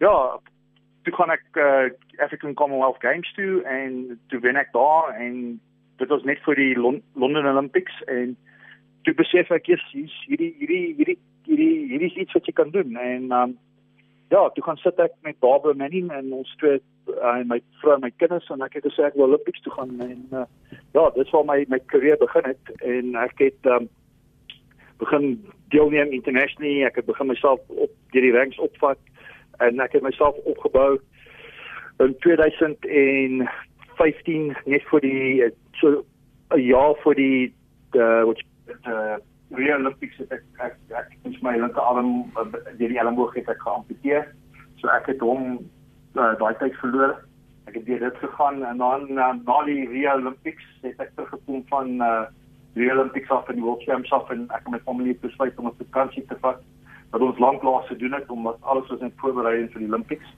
ja 0.00 0.14
toe 1.02 1.14
gaan 1.16 1.34
ek 1.34 1.44
uh, 1.58 1.90
African 2.22 2.54
Commonwealth 2.54 3.02
Games 3.02 3.28
toe 3.36 3.62
en 3.66 4.20
toe 4.30 4.40
wen 4.40 4.56
ek 4.60 4.72
daar 4.76 5.12
en 5.18 5.58
dit 5.98 6.08
was 6.08 6.24
net 6.28 6.40
vir 6.46 6.58
die 6.58 6.72
Lon 6.78 7.02
London 7.18 7.50
Olympics 7.50 7.98
en 8.06 8.36
toe 9.06 9.14
besef 9.18 9.50
ek 9.50 9.68
eers 9.68 9.84
hierdie 9.92 10.54
hierdie 10.60 10.94
hierdie 10.98 11.18
hierdie 11.48 11.74
hierdie 11.90 12.12
iets 12.22 12.34
wat 12.38 12.46
jy 12.46 12.54
kan 12.56 12.70
doen. 12.74 12.96
En 12.96 13.30
um, 13.34 13.54
ja 14.32 14.40
toe 14.54 14.64
gaan 14.64 14.80
sit 14.80 15.00
ek 15.04 15.12
met 15.26 15.36
Barbara 15.44 15.76
Manning 15.76 16.08
en 16.12 16.32
ons 16.32 16.50
twee 16.60 16.78
uh, 17.12 17.40
my 17.48 17.58
vrou 17.82 17.94
en 17.98 18.04
my 18.06 18.12
kinders 18.16 18.48
en 18.54 18.64
ek 18.64 18.74
het 18.78 18.86
gesê 18.88 19.00
ek 19.08 19.16
wil 19.18 19.28
Olympics 19.28 19.62
toe 19.64 19.74
gaan 19.76 19.92
en 20.00 20.20
uh, 20.32 20.46
ja, 20.96 21.04
dit 21.16 21.28
was 21.34 21.48
my 21.48 21.58
my 21.72 21.80
karier 21.92 22.18
begin 22.20 22.46
het 22.48 22.64
en 22.80 23.06
ek 23.20 23.36
het 23.44 23.62
um, 23.74 23.84
begin 25.02 25.24
deelneem 25.74 26.10
internationally, 26.14 26.76
ek 26.86 26.96
het 27.00 27.08
begin 27.08 27.28
myself 27.32 27.60
op 27.68 27.92
deur 28.14 28.24
die 28.24 28.36
ranks 28.36 28.58
opvat 28.62 29.00
en 29.64 29.72
ek 29.84 29.92
het 29.98 30.04
myself 30.06 30.34
opgebou 30.54 30.92
in 32.04 32.12
2015 32.24 33.44
net 34.64 34.84
vir 34.92 35.00
die 35.04 35.50
so 35.80 35.88
'n 36.56 36.62
jaar 36.62 36.94
vir 37.04 37.14
die 37.20 37.40
uh 37.98 38.22
wat 38.30 38.40
uh 38.86 39.16
Rio 39.54 39.76
Olympics 39.76 40.16
het 40.16 40.32
ek 40.32 40.44
ek 40.64 40.76
ek 40.96 41.10
het 41.24 41.42
my 41.44 41.56
linkerarm 41.60 42.12
deur 42.34 42.88
die 42.92 42.98
elleboog 43.00 43.34
het 43.36 43.48
ek 43.52 43.60
geamputeer. 43.64 44.28
So 44.80 44.88
ek 44.88 45.10
het 45.12 45.20
hom 45.20 45.58
uh, 46.16 46.32
daai 46.40 46.54
tyd 46.60 46.76
verloor. 46.80 47.16
Ek 47.68 47.76
het 47.78 47.84
weer 47.86 48.00
dit 48.02 48.16
gegaan 48.22 48.62
en 48.64 48.80
dan 48.82 49.08
uh, 49.10 49.32
na 49.44 49.58
die 49.68 49.88
Rio 49.90 50.16
Olympics 50.16 50.64
het 50.82 51.00
ek 51.00 51.12
teruggekom 51.16 51.64
van 51.68 52.00
uh, 52.00 52.24
Rio 52.74 52.96
Olympics 52.96 53.30
af 53.30 53.50
in 53.52 53.60
die 53.60 53.66
World 53.66 53.84
Championships 53.84 54.16
af 54.16 54.30
en 54.32 54.46
ek 54.50 54.64
het 54.64 54.72
my 54.74 54.80
familie 54.86 55.18
besluit 55.20 55.58
om 55.60 55.68
'n 55.68 55.80
vakansie 55.84 56.24
te 56.26 56.38
vat 56.40 56.62
wat 57.12 57.20
ons 57.20 57.38
lanklaas 57.38 57.86
gedoen 57.92 58.16
het 58.16 58.30
omdat 58.30 58.56
alles 58.60 58.88
was 58.88 59.00
net 59.00 59.12
voorbereiding 59.20 59.68
vir 59.72 59.84
die 59.84 59.88
Olympics. 59.92 60.28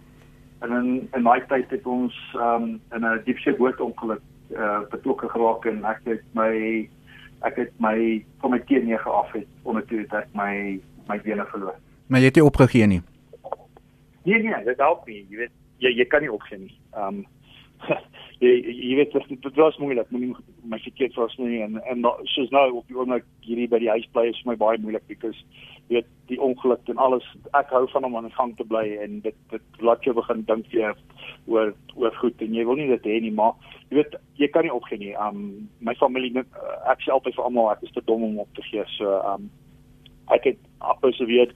En 0.61 0.73
in 0.73 1.09
in 1.15 1.23
my 1.23 1.39
tyd 1.49 1.71
het 1.71 1.87
ons 1.87 2.15
um, 2.35 2.81
in 2.91 3.07
'n 3.07 3.23
diepsee 3.25 3.55
boot 3.57 3.81
ongeluk 3.81 4.23
uh, 4.51 4.81
betrokke 4.91 5.29
geraak 5.29 5.65
en 5.65 5.85
ek 5.85 6.01
het 6.05 6.25
my 6.35 6.89
ek 7.49 7.61
het 7.61 7.75
my 7.83 7.97
van 8.43 8.55
my 8.55 8.61
T9 8.69 9.09
af 9.11 9.33
het 9.33 9.49
ondertoe 9.63 10.05
het 10.05 10.17
ek 10.23 10.33
my 10.39 10.81
my 11.09 11.19
bene 11.21 11.45
verloor. 11.51 11.77
Maar 12.09 12.21
jy 12.21 12.33
het 12.33 12.41
nie 12.41 12.45
opgegee 12.45 12.87
nie. 12.87 13.03
Nee 14.25 14.43
nee, 14.43 14.65
dit 14.65 14.81
help 14.81 15.07
nie. 15.07 15.25
Jy 15.29 15.45
weet 15.45 15.55
jy 15.85 15.95
jy 15.99 16.09
kan 16.09 16.25
nie 16.25 16.33
opgee 16.33 16.59
nie. 16.59 16.75
Ehm 16.97 17.23
um, 17.23 17.25
jy 18.45 18.53
jy 18.65 18.97
weet 18.99 19.13
dit 19.13 19.43
dit 19.45 19.61
was 19.61 19.77
moeilik, 19.79 20.11
moenie 20.11 20.33
my 20.69 20.79
verkeerd 20.83 21.17
was 21.21 21.37
nie 21.39 21.61
en 21.63 21.79
en 21.83 22.07
soos 22.33 22.51
nou 22.55 22.65
op 22.81 22.89
die 22.89 22.97
oomblik 22.97 23.27
hierdie 23.45 23.69
by 23.71 23.81
die 23.83 23.93
huis 23.93 24.07
bly 24.17 24.27
is 24.31 24.41
vir 24.43 24.53
my 24.53 24.57
baie 24.61 24.81
moeilik 24.81 25.05
because 25.11 25.37
jy 25.89 26.01
weet 26.01 26.11
die 26.31 26.41
ongeluk 26.41 26.89
en 26.93 27.01
alles 27.05 27.27
ek 27.59 27.73
hou 27.77 27.85
van 27.93 28.09
om 28.09 28.17
aan 28.17 28.29
die 28.31 28.37
gang 28.39 28.55
te 28.57 28.67
bly 28.69 28.85
en 29.05 29.21
dit 29.27 29.37
dit 29.53 29.83
laat 29.85 30.05
jou 30.07 30.15
begin 30.17 30.45
dink 30.49 30.73
jy 30.73 30.93
oor 31.53 31.75
oor 31.95 32.17
goed 32.23 32.41
en 32.45 32.57
jy 32.57 32.65
wil 32.69 32.81
nie 32.81 32.91
dit 32.95 33.11
hê 33.13 33.21
nie 33.25 33.35
maar 33.35 33.55
jy 33.95 34.03
weet 34.03 34.17
jy 34.43 34.49
kan 34.51 34.67
nie 34.67 34.75
opgee 34.75 34.99
nie. 34.99 35.15
Um 35.15 35.69
my 35.79 35.95
familie 36.01 36.43
ek 36.91 37.05
sê 37.05 37.13
altyd 37.15 37.37
vir 37.39 37.45
almal 37.47 37.73
ek 37.73 37.85
is 37.87 37.95
te 37.95 38.03
dom 38.09 38.25
om 38.27 38.41
op 38.43 38.51
te 38.59 38.65
gee. 38.67 38.83
So 38.99 39.21
um 39.23 39.51
ek 40.35 40.51
het 40.51 40.59
persevered. 41.03 41.55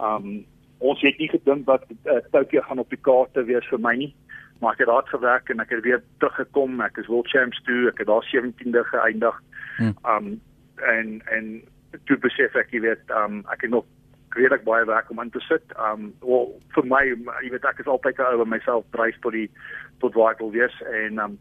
Um 0.00 0.46
ons 0.78 1.00
het 1.00 1.18
nie 1.18 1.28
gedink 1.32 1.64
dat 1.66 1.84
uh, 2.04 2.20
Tokyo 2.32 2.60
gaan 2.60 2.78
op 2.82 2.90
die 2.92 3.00
kaarte 3.00 3.44
wees 3.48 3.64
vir 3.70 3.80
my 3.80 3.94
nie 3.96 4.12
maar 4.60 4.72
ek 4.72 4.84
het 4.84 4.92
hard 4.92 5.08
gewerk 5.08 5.48
en 5.48 5.60
ek 5.60 5.72
het 5.72 5.84
weer 5.84 6.02
teruggekom 6.20 6.80
ek 6.84 7.00
is 7.00 7.08
world 7.12 7.28
champs 7.32 7.60
toe 7.68 7.88
ek 7.90 8.00
het 8.02 8.08
daar 8.08 8.28
17de 8.28 8.84
geëindig 8.92 9.40
hmm. 9.78 9.96
um 10.04 10.28
en 10.92 11.20
en 11.36 11.50
toe 12.08 12.18
besef 12.20 12.56
ek 12.56 12.72
jy 12.76 12.82
weet 12.84 13.16
um 13.16 13.42
ek 13.52 13.66
het 13.66 13.72
nog 13.72 13.88
redelik 14.36 14.64
baie 14.68 14.84
werk 14.84 15.10
om 15.10 15.20
in 15.24 15.32
te 15.32 15.40
sit 15.48 15.76
um 15.80 16.12
well, 16.20 16.52
vir 16.76 16.88
my 16.88 17.02
jy 17.08 17.52
weet 17.52 17.68
ek 17.68 17.80
is 17.84 17.92
altyd 17.92 18.20
oor 18.20 18.48
myself 18.48 18.84
dryf 18.96 19.16
tot 19.24 19.36
die 19.36 19.48
tot 20.04 20.16
waar 20.16 20.36
ek 20.36 20.44
wil 20.44 20.52
wees 20.56 20.76
en 20.92 21.20
um 21.24 21.38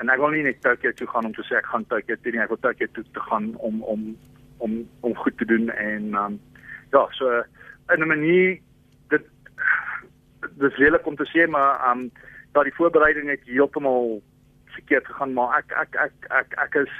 en 0.00 0.10
ek 0.12 0.20
wil 0.20 0.34
nie 0.34 0.42
net 0.42 0.60
Tokyo 0.62 0.92
toe 0.92 1.08
gaan 1.08 1.28
om 1.28 1.34
te 1.34 1.44
sê 1.48 1.56
ek 1.56 1.66
gaan 1.72 1.86
Tokyo 1.86 2.16
toe 2.20 2.32
nie. 2.32 2.42
Ek 2.42 2.52
wil 2.52 2.60
Tokyo 2.60 2.86
toe 2.92 3.04
te 3.12 3.22
gaan 3.28 3.54
om 3.56 3.82
om 3.82 4.16
om 4.58 4.78
om 5.00 5.16
goed 5.22 5.36
te 5.38 5.48
doen 5.48 5.70
en 5.70 6.14
um 6.14 6.40
ja 6.92 7.06
so 7.18 7.42
in 7.92 8.02
'n 8.02 8.08
manier 8.08 8.58
dit 9.08 9.24
dis 10.62 10.76
lelik 10.76 11.06
om 11.06 11.16
te 11.16 11.28
sê 11.32 11.48
maar 11.48 11.90
um 11.90 12.10
ja 12.54 12.62
die 12.62 12.74
voorbereiding 12.78 13.28
het 13.28 13.44
heeltemal 13.44 14.22
verkeerd 14.76 15.06
gegaan 15.06 15.32
maar 15.32 15.58
ek 15.58 15.72
ek 15.82 15.96
ek 16.06 16.14
ek 16.40 16.58
ek 16.64 16.74
is 16.84 16.94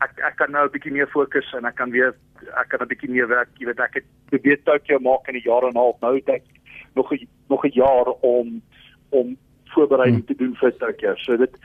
ek 0.00 0.18
ek 0.18 0.36
kan 0.36 0.50
nou 0.50 0.64
'n 0.66 0.72
bietjie 0.72 0.92
meer 0.92 1.08
fokus 1.08 1.52
en 1.52 1.64
ek 1.64 1.74
kan 1.74 1.90
weer 1.90 2.14
ek 2.60 2.68
kan 2.68 2.80
'n 2.82 2.88
bietjie 2.88 3.10
meer 3.10 3.28
werk. 3.28 3.48
Jy 3.58 3.66
weet 3.66 3.80
ek 3.80 3.94
het 3.94 4.06
probeer 4.30 4.62
Tokyo 4.62 4.98
maak 4.98 5.28
in 5.28 5.36
'n 5.36 5.44
jaar 5.44 5.62
en 5.62 5.74
'n 5.74 5.82
half. 5.82 6.00
Nou 6.00 6.14
het 6.14 6.28
ek 6.28 6.44
nog 6.94 7.12
'n 7.12 7.28
nog 7.48 7.64
'n 7.64 7.72
jaar 7.74 8.08
om 8.20 8.62
om 9.10 9.36
voorbereiding 9.74 10.26
hmm. 10.26 10.26
te 10.26 10.34
doen 10.34 10.54
vir 10.56 10.76
Tokyo. 10.76 11.14
So 11.16 11.36
dit 11.36 11.56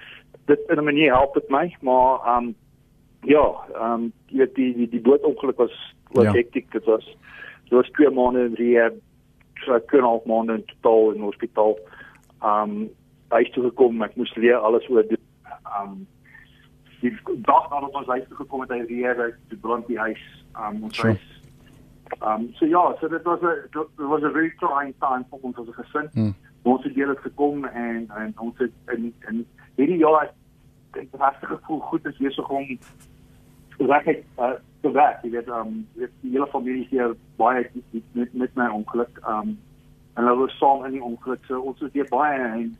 dit 0.45 0.59
in 0.69 0.77
'n 0.77 0.83
manier 0.83 1.13
help 1.13 1.33
dit 1.33 1.49
my 1.49 1.75
maar 1.81 2.37
um 2.37 2.55
ja 3.21 3.45
um 3.81 4.11
jy 4.27 4.37
weet 4.37 4.55
die 4.55 4.73
die, 4.73 4.89
die 4.89 5.01
bootongeluk 5.01 5.57
was 5.57 5.95
was 6.11 6.25
ja. 6.25 6.31
hektiek 6.31 6.71
dit 6.71 6.85
was 6.85 7.17
Dit 7.69 7.77
was 7.77 7.89
twee 7.89 8.09
maande 8.09 8.45
in 8.45 8.53
rehab, 8.53 8.93
so 9.61 9.75
ek 9.77 9.91
kon 9.91 10.05
al 10.07 10.23
maande 10.25 10.55
in 10.57 10.63
totaal 10.71 11.11
in 11.13 11.21
hospitaal. 11.21 11.75
Um 12.41 12.87
huis 13.29 13.51
toe 13.53 13.67
gekom, 13.67 14.01
ek 14.01 14.15
moes 14.17 14.31
leer 14.41 14.57
alles 14.57 14.87
oor 14.89 15.05
doen. 15.05 15.21
Um 15.77 15.99
die 17.03 17.11
dag 17.45 17.67
nadat 17.69 17.93
ons 17.95 18.09
huis 18.09 18.25
toe 18.27 18.39
gekom 18.39 18.63
het, 18.65 18.73
hy 18.73 18.79
rehab, 18.89 19.37
toe 19.51 19.59
brand 19.61 19.85
die 19.87 19.99
huis. 20.01 20.23
Um 20.57 20.81
ons 20.89 20.97
sure. 20.97 21.13
huis. 21.13 21.27
Um 22.25 22.49
so 22.57 22.65
ja, 22.65 22.81
so 22.97 23.11
dit 23.13 23.29
was 23.29 23.45
'n 23.45 23.69
dit 23.77 24.09
was 24.15 24.25
'n 24.25 24.33
very 24.33 24.51
trying 24.63 24.95
time 24.97 25.25
vir 25.29 25.45
ons 25.45 25.61
as 25.61 25.69
'n 25.69 25.77
gesin. 25.83 26.09
Hmm. 26.13 26.33
Ons 26.63 26.83
het 26.83 26.95
hier 26.95 27.13
gekom 27.21 27.65
en 27.65 28.09
en 28.17 28.33
ons 28.39 28.57
het 28.57 28.73
in 28.97 29.13
in 29.29 29.45
hierdie 29.79 30.01
jaar 30.01 30.27
ek 30.27 31.13
regtig 31.13 31.51
gevoel 31.53 31.79
goed 31.91 32.05
is 32.09 32.17
besig 32.17 32.49
om 32.49 32.65
reg 33.79 34.07
uh, 34.11 34.51
te 34.83 34.91
werk. 34.91 35.23
Jy 35.23 35.31
weet 35.37 35.49
um 35.53 35.79
die 35.95 36.33
hele 36.33 36.47
familie 36.51 36.87
hier 36.91 37.15
baie 37.39 37.65
met 38.17 38.33
met 38.33 38.55
my 38.59 38.67
ongeluk 38.73 39.21
um 39.23 39.55
en 40.15 40.25
hulle 40.25 40.35
was 40.41 40.57
saam 40.59 40.85
in 40.85 40.97
die 40.97 41.03
ongeluk. 41.03 41.45
So 41.47 41.61
ons 41.71 41.81
is 41.85 41.93
weer 41.95 42.09
baie 42.11 42.39
en 42.39 42.75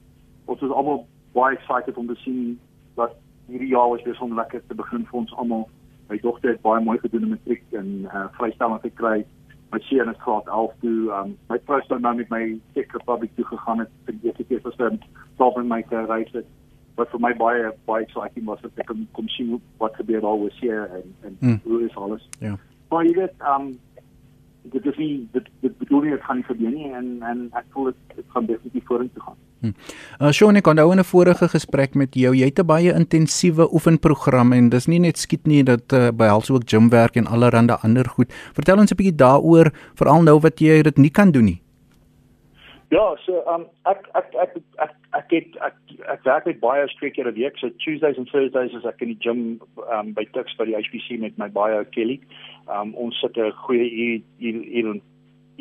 ons 0.52 0.62
is 0.62 0.76
almal 0.76 1.06
baie 1.38 1.56
excited 1.56 1.98
om 1.98 2.08
te 2.08 2.18
sien 2.26 2.58
wat 3.00 3.16
hierdie 3.48 3.72
jaar 3.72 3.90
was 3.94 4.04
so 4.18 4.28
lekker 4.42 4.62
te 4.68 4.76
begin 4.76 5.06
vir 5.08 5.20
ons 5.24 5.36
almal. 5.36 5.68
My 6.10 6.18
dogter 6.20 6.56
het 6.56 6.64
baie 6.66 6.84
mooi 6.84 6.98
gedoen 7.00 7.28
in 7.28 7.36
matriek 7.36 7.64
en 7.78 8.10
uh, 8.10 8.28
vrystelling 8.38 8.82
gekry. 8.82 9.26
My 9.72 9.80
seun 9.86 10.10
is 10.10 10.18
graad 10.24 10.48
11 10.48 10.74
toe. 10.82 11.12
Um, 11.14 11.36
my 11.50 11.60
vrou 11.66 11.78
het 11.80 12.00
nou 12.02 12.16
met 12.18 12.32
my 12.34 12.44
Czech 12.74 12.92
Republic 12.98 13.36
toe 13.36 13.46
gegaan 13.46 13.84
het 13.84 13.92
vir 14.06 14.16
die 14.18 14.32
eerste 14.32 14.46
keer 14.50 14.64
vir 14.66 14.74
sy 14.78 14.90
saam 15.38 15.60
met 15.62 15.70
my 15.70 16.06
reis 16.10 16.32
het. 16.34 16.48
Wat 17.00 17.12
vir 17.14 17.22
my 17.24 17.34
baie 17.40 17.74
baie 17.90 18.06
exciting 18.06 18.46
was 18.50 18.62
dat 18.66 18.82
ek 18.84 18.90
kon 18.92 19.06
kom 19.18 19.28
sien 19.36 19.56
wat 19.82 19.96
gebeur 20.00 20.22
daar 20.26 20.40
was 20.46 20.58
hier 20.60 20.90
en 20.98 21.06
en 21.28 21.38
mm. 21.40 21.60
hoe 21.64 21.84
is 21.86 21.96
alles. 21.96 22.26
Ja. 22.44 22.58
Maar 22.90 23.06
jy 23.06 23.14
weet, 23.22 23.36
um 23.54 23.78
dit 24.70 24.86
is 24.86 24.98
nie 25.00 25.14
dit 25.34 25.46
dit 25.64 25.78
bedoel 25.82 26.02
nie 26.06 26.12
dit 26.16 26.26
gaan 26.28 26.42
nie 26.42 26.48
gebeur 26.48 26.74
nie 26.74 26.90
en 26.94 27.08
en 27.26 27.46
ek 27.58 27.70
voel 27.74 27.92
dit 27.92 28.18
dit 28.18 28.34
gaan 28.36 28.50
definitief 28.50 28.86
vorentoe 28.90 29.24
gaan. 29.24 29.38
Hm. 29.60 29.74
Uh 30.20 30.32
Shaun, 30.36 30.60
ek 30.60 30.68
onthou 30.72 30.92
in 30.94 31.00
'n 31.00 31.08
vorige 31.12 31.48
gesprek 31.56 31.96
met 31.96 32.16
jou, 32.16 32.34
jy 32.36 32.52
het 32.52 32.60
'n 32.60 32.68
baie 32.68 32.94
intensiewe 32.94 33.70
oefenprogram 33.74 34.54
en 34.54 34.70
dis 34.70 34.88
nie 34.88 35.00
net 35.00 35.18
skiet 35.18 35.48
nie, 35.48 35.64
dit 35.64 35.94
uh, 35.94 36.12
behels 36.12 36.52
ook 36.52 36.64
gymwerk 36.66 37.16
en 37.16 37.28
allerlei 37.28 37.78
ander 37.82 38.06
goed. 38.06 38.32
Vertel 38.54 38.78
ons 38.78 38.92
'n 38.92 38.96
bietjie 38.96 39.16
daaroor, 39.16 39.72
veral 39.96 40.24
nou 40.24 40.40
wat 40.40 40.60
jy 40.60 40.82
dit 40.82 40.98
nie 40.98 41.12
kan 41.12 41.32
doen 41.32 41.46
nie. 41.46 41.62
Ja, 42.92 43.16
so 43.22 43.44
um 43.46 43.68
ek 43.86 44.08
ek 44.18 44.34
ek 44.34 44.56
ek 44.82 44.94
ek 45.14 45.34
het 45.36 45.58
ek 45.62 45.76
ek 46.10 46.24
werk 46.26 46.48
met 46.50 46.62
baie 46.62 46.88
streek 46.90 47.20
hierdie 47.20 47.36
week. 47.38 47.60
So 47.62 47.70
Tuesdays 47.84 48.18
and 48.18 48.30
Thursdays 48.32 48.74
is 48.74 48.88
ek 48.90 49.04
in 49.06 49.12
die 49.14 49.22
gym 49.22 49.44
um 49.94 50.10
by 50.18 50.26
Tuks 50.34 50.58
by 50.58 50.66
die 50.66 50.74
HPC 50.74 51.20
met 51.22 51.38
my 51.38 51.52
bio 51.54 51.84
Kelly. 51.94 52.18
Um 52.66 52.96
ons 52.98 53.20
sit 53.22 53.38
'n 53.38 53.54
goeie 53.62 53.86
uur 53.86 54.26
hier 54.42 54.90
in 54.90 55.02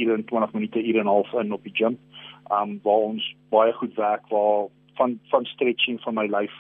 hier 0.01 0.15
in 0.15 0.25
20 0.25 0.55
minute 0.55 0.81
hier 0.81 1.01
en 1.01 1.13
half 1.13 1.33
in 1.35 1.53
op 1.53 1.69
die 1.69 1.77
gym. 1.77 1.99
Um 2.49 2.81
waar 2.83 3.05
ons 3.13 3.35
baie 3.53 3.77
goed 3.77 3.95
werk 4.01 4.25
waar 4.33 4.73
van 4.97 5.21
van 5.29 5.45
stretching 5.45 6.01
van 6.01 6.15
my 6.15 6.27
lyf 6.27 6.57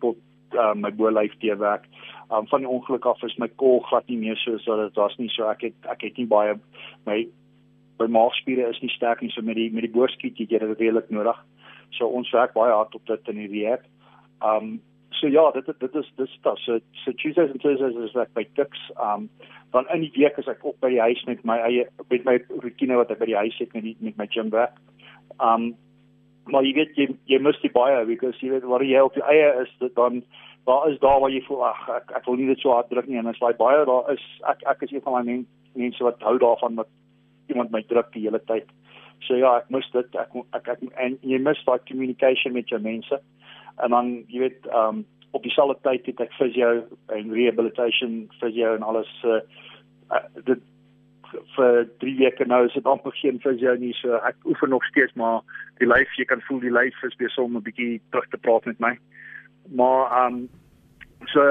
tot 0.00 0.16
um, 0.56 0.80
my 0.80 0.90
bo-lyf 0.90 1.36
te 1.40 1.56
werk. 1.56 1.84
Um 2.32 2.48
van 2.48 2.64
die 2.64 2.68
ongeluk 2.68 3.04
af 3.04 3.22
is 3.22 3.36
my 3.36 3.48
kol 3.48 3.80
glad 3.90 4.08
nie 4.08 4.16
meer 4.16 4.36
so 4.36 4.56
so 4.64 4.80
dit 4.80 4.96
was 4.96 5.18
nie 5.18 5.28
so 5.28 5.50
ek 5.50 5.60
het 5.60 5.76
ek 5.84 6.08
het 6.08 6.16
nie 6.16 6.26
baie 6.26 6.56
my 7.04 7.26
by 7.98 8.08
maagspiere 8.12 8.68
is 8.70 8.80
nie 8.82 8.92
sterk 8.94 9.22
nie 9.22 9.30
so 9.34 9.42
met 9.42 9.58
die 9.58 9.70
met 9.72 9.86
die 9.86 9.92
boorskiet 9.92 10.38
jy 10.38 10.46
dit 10.46 10.66
redelik 10.66 11.10
nodig. 11.10 11.38
So 11.96 12.08
ons 12.08 12.30
werk 12.34 12.54
baie 12.54 12.72
hard 12.72 12.94
op 12.94 13.06
dit 13.06 13.32
in 13.32 13.40
die 13.42 13.50
rehab. 13.54 13.86
Um 14.44 14.78
so 15.16 15.30
ja, 15.32 15.50
dit 15.54 15.66
dit 15.66 15.94
is 15.94 16.12
dis 16.18 16.36
dit 16.44 16.64
so 16.64 16.78
so 17.04 17.12
Tuesdays 17.12 17.50
and 17.50 17.62
Thursdays 17.62 17.96
is 17.96 18.14
like 18.14 18.34
by 18.34 18.46
Dix. 18.54 18.78
Um 19.00 19.28
dan 19.72 19.88
in 19.94 20.04
die 20.06 20.12
week 20.16 20.38
is 20.38 20.48
ek 20.48 20.64
op 20.64 20.78
by 20.80 20.92
die 20.92 21.00
huis 21.00 21.24
met 21.26 21.44
my 21.44 21.58
eie 21.64 21.88
met 22.10 22.24
my 22.24 22.38
rutine 22.62 22.96
wat 23.00 23.10
ek 23.10 23.20
by 23.22 23.32
die 23.32 23.40
huis 23.40 23.58
het 23.58 23.74
met 23.74 23.84
die, 23.84 23.96
met 24.00 24.16
my 24.16 24.28
gym 24.30 24.50
werk. 24.50 24.76
Um 25.40 25.74
maar 26.46 26.62
jy 26.62 26.74
weet 26.76 26.98
jy 26.98 27.08
jy 27.26 27.38
moet 27.42 27.58
die 27.62 27.72
baie 27.74 28.04
because 28.06 28.38
jy 28.42 28.52
weet 28.52 28.66
wat 28.70 28.84
jy 28.86 29.00
op 29.02 29.16
die 29.16 29.24
eie 29.26 29.48
is 29.64 29.72
dit 29.80 29.94
dan 29.96 30.22
daar 30.66 30.90
is 30.90 30.98
daar 31.02 31.20
waar 31.20 31.30
jy 31.30 31.42
voel 31.46 31.64
ag 31.66 31.82
ek 31.96 32.12
ek 32.20 32.26
wil 32.26 32.38
nie 32.38 32.48
dit 32.50 32.62
so 32.62 32.74
hard 32.74 32.90
druk 32.90 33.08
nie 33.10 33.18
en 33.18 33.30
as 33.30 33.40
daai 33.42 33.54
baie 33.58 33.84
daar 33.88 34.12
is 34.14 34.22
ek 34.52 34.62
ek 34.74 34.84
is 34.86 34.94
een 34.94 35.04
van 35.04 35.18
my 35.26 35.36
mense 35.74 36.06
wat 36.06 36.22
hou 36.26 36.36
daarvan 36.42 36.78
wat 36.82 36.90
iemand 37.48 37.70
my 37.70 37.82
druk 37.88 38.12
die 38.12 38.26
hele 38.26 38.40
tyd. 38.46 38.70
So 39.26 39.34
ja, 39.34 39.56
ek 39.58 39.70
mis 39.70 39.88
dit. 39.92 40.16
Ek 40.20 40.34
ek, 40.52 40.68
ek 40.68 40.84
en 41.02 41.18
jy 41.22 41.38
mis 41.42 41.64
daai 41.66 41.80
communication 41.88 42.52
met 42.52 42.68
jou 42.68 42.80
mense. 42.80 43.20
En 43.84 43.90
dan 43.96 44.14
jy 44.32 44.46
weet, 44.46 44.66
ehm 44.70 45.02
um, 45.02 45.04
op 45.36 45.42
dieselfde 45.44 45.76
tyd 45.84 46.06
het 46.08 46.20
ek 46.24 46.32
physio 46.38 46.70
en 47.12 47.32
rehabilitation 47.34 48.22
physio 48.40 48.70
en 48.76 48.84
alles 48.86 49.10
uh, 49.28 49.42
dit 50.46 50.62
vir 51.56 51.82
3 52.00 52.14
weke 52.20 52.46
nou 52.48 52.62
is 52.66 52.76
dit 52.76 52.86
amper 52.88 53.12
geen 53.18 53.40
physio 53.42 53.74
nie. 53.76 53.92
So 54.00 54.20
ek 54.24 54.38
oefen 54.48 54.72
nog 54.72 54.84
steeds 54.88 55.12
maar 55.20 55.42
die 55.80 55.88
lyf, 55.88 56.12
jy 56.16 56.24
kan 56.30 56.44
voel 56.46 56.62
die 56.62 56.72
lyf 56.72 57.02
is 57.04 57.18
besig 57.20 57.42
om 57.42 57.56
'n 57.56 57.66
bietjie 57.66 58.00
terug 58.10 58.28
te 58.30 58.40
praat 58.40 58.64
met 58.70 58.80
my. 58.80 58.94
Maar 59.68 60.02
ehm 60.06 60.34
um, 60.34 60.48
so 61.32 61.42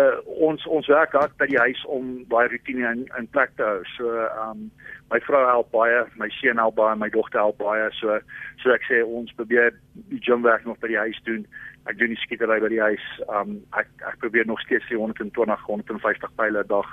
ons 0.48 0.66
ons 0.68 0.88
werk 0.88 1.14
hard 1.18 1.34
by 1.40 1.48
die 1.50 1.60
huis 1.60 1.82
om 1.92 2.24
daai 2.32 2.48
rutine 2.52 2.86
in 2.92 3.04
in 3.20 3.28
plek 3.34 3.54
te 3.58 3.64
hou. 3.64 3.82
So 3.96 4.12
ehm 4.24 4.52
um, 4.52 4.72
my 5.12 5.20
vrou 5.28 5.44
help 5.46 5.72
baie, 5.72 6.04
my 6.22 6.30
seun 6.40 6.62
help 6.62 6.76
baie, 6.80 6.96
my 6.98 7.10
dogter 7.14 7.44
help 7.44 7.58
baie. 7.62 7.90
So 8.00 8.20
so 8.64 8.74
ek 8.76 8.88
sê 8.90 9.02
ons 9.04 9.34
probeer 9.40 9.74
die 10.12 10.22
gym 10.28 10.46
werk 10.46 10.66
nog 10.66 10.80
by 10.84 10.92
die 10.94 11.02
huis 11.02 11.20
doen. 11.30 11.46
Ek 11.90 12.00
doen 12.00 12.14
die 12.14 12.22
skietery 12.24 12.60
by 12.64 12.72
die 12.74 12.82
huis. 12.82 13.06
Um 13.28 13.60
ek 13.80 13.92
ek 14.12 14.20
probeer 14.24 14.48
nog 14.50 14.62
steeds 14.66 14.88
die 14.90 15.00
120 15.02 15.68
150 15.70 16.36
pile 16.40 16.64
'n 16.64 16.72
dag 16.74 16.90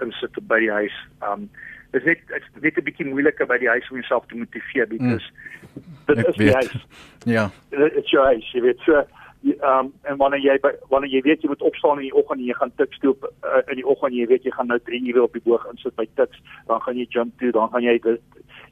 insit 0.00 0.40
by 0.48 0.60
die 0.60 0.72
huis. 0.72 0.96
Um 1.26 1.50
dit 1.92 2.02
is 2.02 2.06
net 2.06 2.20
dit 2.30 2.72
is 2.72 2.76
'n 2.76 2.84
bietjie 2.84 3.08
moeiliker 3.12 3.46
by 3.46 3.58
die 3.58 3.68
huis 3.68 3.90
om 3.90 3.98
jouself 3.98 4.26
te 4.26 4.36
motiveer 4.36 4.86
because 4.86 5.32
mm. 5.74 5.82
dit 6.06 6.26
is 6.26 6.36
die 6.36 6.52
huis. 6.52 6.86
Ja. 7.24 7.50
Dit 7.70 7.96
is 7.96 8.10
jou 8.10 8.24
huis, 8.24 8.52
jy 8.52 8.60
weet. 8.60 8.78
So 8.86 9.04
ehm 9.40 9.86
um, 9.86 9.92
en 10.02 10.16
wanneer 10.20 10.42
jy 10.44 10.56
wanneer 10.88 11.10
jy 11.10 11.22
weet 11.24 11.42
jy 11.42 11.48
moet 11.48 11.62
opstaan 11.62 12.00
in 12.02 12.08
die 12.08 12.16
oggend 12.16 12.40
en 12.40 12.46
jy 12.46 12.56
gaan 12.58 12.72
tik 12.76 12.92
stoop 12.94 13.24
uh, 13.24 13.62
in 13.72 13.80
die 13.80 13.86
oggend 13.86 14.14
jy 14.14 14.26
weet 14.28 14.44
jy 14.44 14.52
gaan 14.56 14.68
nou 14.68 14.78
3 14.88 15.00
ure 15.12 15.22
op 15.22 15.32
die 15.32 15.46
boog 15.46 15.64
insit 15.70 15.96
by 15.96 16.06
tiks 16.20 16.42
dan 16.68 16.82
gaan 16.84 17.00
jy 17.00 17.06
jump 17.08 17.38
toe 17.40 17.52
dan 17.56 17.72
gaan 17.72 17.86
jy 17.86 17.96
dit 18.04 18.20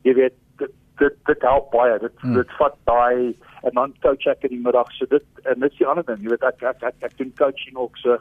jy 0.05 0.15
weet 0.15 0.37
dit 0.59 0.75
dit, 0.99 1.15
dit 1.27 1.47
help 1.47 1.71
baie. 1.71 1.99
Dit 1.99 2.13
hmm. 2.23 2.35
dit 2.35 2.57
vat 2.59 2.77
daai 2.91 3.35
en 3.67 3.73
dan 3.75 3.95
coach 4.03 4.27
ek 4.31 4.45
in 4.49 4.57
die 4.57 4.65
middag. 4.65 4.91
So 4.97 5.07
dit 5.11 5.25
en 5.45 5.63
dit 5.63 5.73
is 5.73 5.81
die 5.81 5.87
ander 5.87 6.07
ding. 6.09 6.21
Jy 6.25 6.35
weet 6.35 6.47
ek 6.51 6.63
ek 6.73 6.85
ek, 6.91 6.99
ek 7.09 7.17
doen 7.21 7.33
coaching 7.41 7.79
ook. 7.79 7.99
So 8.03 8.19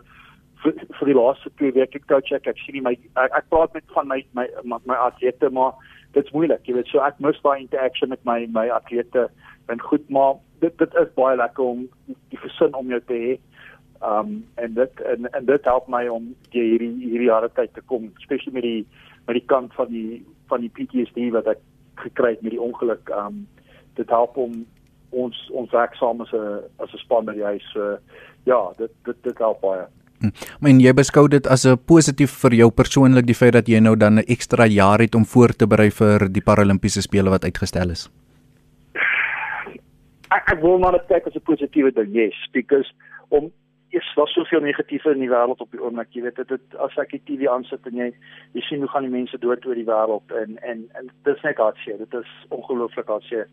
vir, 0.64 0.74
vir 1.00 1.12
die 1.12 1.18
laaste 1.18 1.52
twee 1.60 1.76
weke 1.76 2.02
coach 2.10 2.32
ek. 2.36 2.50
Ek 2.54 2.64
sien 2.64 2.80
my 2.86 2.96
ek, 2.96 3.38
ek 3.42 3.50
praat 3.54 3.76
met 3.78 3.96
van 3.96 4.10
my 4.12 4.22
my 4.38 4.48
my, 4.64 4.82
my 4.90 5.00
atlete 5.10 5.52
maar 5.54 5.78
dit's 6.18 6.34
moeilik 6.36 6.66
jy 6.66 6.74
weet 6.80 6.90
so 6.92 7.06
ek 7.06 7.22
mis 7.24 7.40
daai 7.46 7.62
interaction 7.62 8.10
met 8.14 8.24
my 8.26 8.40
my 8.60 8.68
atlete 8.80 9.30
en 9.72 9.82
goed 9.90 10.10
maar 10.10 10.38
dit 10.60 10.78
dit 10.78 10.96
is 11.02 11.14
baie 11.16 11.38
lekker 11.38 11.64
om 11.64 11.84
die 12.32 12.40
gesin 12.42 12.76
om 12.76 12.90
jou 12.90 13.00
te 13.06 13.20
hê. 13.24 13.34
Um 14.06 14.32
en 14.64 14.74
dit 14.74 15.02
en 15.12 15.30
en 15.32 15.46
dit 15.46 15.70
help 15.70 15.90
my 15.94 16.06
om 16.14 16.32
hierdie 16.54 16.94
hierdie 17.02 17.30
jare 17.30 17.50
tyd 17.60 17.74
te 17.74 17.84
kom, 17.92 18.10
spesiaal 18.24 18.58
met 18.58 18.66
die 18.66 18.86
met 19.28 19.38
die 19.40 19.46
kant 19.54 19.74
van 19.78 19.92
die 19.94 20.24
van 20.50 20.64
die 20.64 20.72
PTSD 20.74 21.30
wat 21.36 21.50
ek 21.54 21.62
gekry 22.04 22.36
het 22.36 22.42
met 22.46 22.56
die 22.56 22.64
ongeluk. 22.64 23.10
Um 23.10 23.46
dit 24.00 24.10
help 24.10 24.38
om 24.38 24.64
ons 25.10 25.38
ons 25.50 25.74
werk 25.74 25.96
saam 25.96 26.22
as 26.22 26.34
'n 26.34 26.64
as 26.78 26.94
'n 26.94 27.04
span 27.06 27.26
by 27.26 27.34
die 27.34 27.50
huis. 27.52 27.66
So 27.74 27.98
ja, 28.46 28.74
dit 28.78 28.92
dit 29.06 29.24
dit 29.24 29.38
help 29.38 29.62
baie. 29.62 29.86
Hm. 30.20 30.32
Maar 30.60 30.72
jy 30.72 30.94
beskou 30.94 31.28
dit 31.28 31.48
as 31.48 31.66
'n 31.66 31.78
positief 31.78 32.32
vir 32.44 32.54
jou 32.54 32.72
persoonlik 32.72 33.26
die 33.26 33.36
feit 33.36 33.54
dat 33.54 33.68
jy 33.68 33.80
nou 33.80 33.96
dan 33.96 34.20
'n 34.20 34.26
ekstra 34.28 34.66
jaar 34.66 35.00
het 35.00 35.16
om 35.16 35.26
voor 35.26 35.54
te 35.54 35.68
berei 35.68 35.92
vir 35.92 36.30
die 36.30 36.42
Paralimpiese 36.42 37.02
spele 37.02 37.30
wat 37.30 37.44
uitgestel 37.44 37.90
is 37.92 38.10
ek, 40.34 40.52
ek 40.54 40.60
wil 40.64 40.80
maar 40.82 40.98
net 40.98 41.08
kyk 41.12 41.28
as 41.28 41.36
'n 41.36 41.48
positiewe 41.48 41.92
ding, 41.92 42.12
yes, 42.14 42.36
because 42.52 42.92
om 43.30 43.52
is 43.90 44.14
daar 44.16 44.28
soveel 44.28 44.60
negatieve 44.60 45.12
in 45.12 45.20
die 45.20 45.30
wêreld 45.30 45.62
op 45.64 45.72
die 45.72 45.82
oomblik, 45.82 46.10
jy 46.12 46.22
weet 46.26 46.40
dit 46.42 46.50
dit 46.52 46.76
as 46.84 46.96
ek 47.00 47.14
die 47.16 47.22
TV 47.28 47.48
aansit 47.52 47.86
en 47.88 47.96
jy 47.96 48.08
jy 48.56 48.64
sien 48.68 48.84
hoe 48.84 48.90
gaan 48.92 49.08
die 49.08 49.14
mense 49.14 49.40
dood 49.40 49.66
oor 49.66 49.80
die 49.80 49.88
wêreld 49.88 50.34
en 50.42 50.58
en 50.72 50.84
en 51.00 51.08
dit 51.12 51.32
is 51.36 51.46
net 51.48 51.62
hartseer, 51.64 52.02
dit 52.02 52.18
is 52.20 52.34
ongelooflik 52.58 53.08
hartseer. 53.08 53.48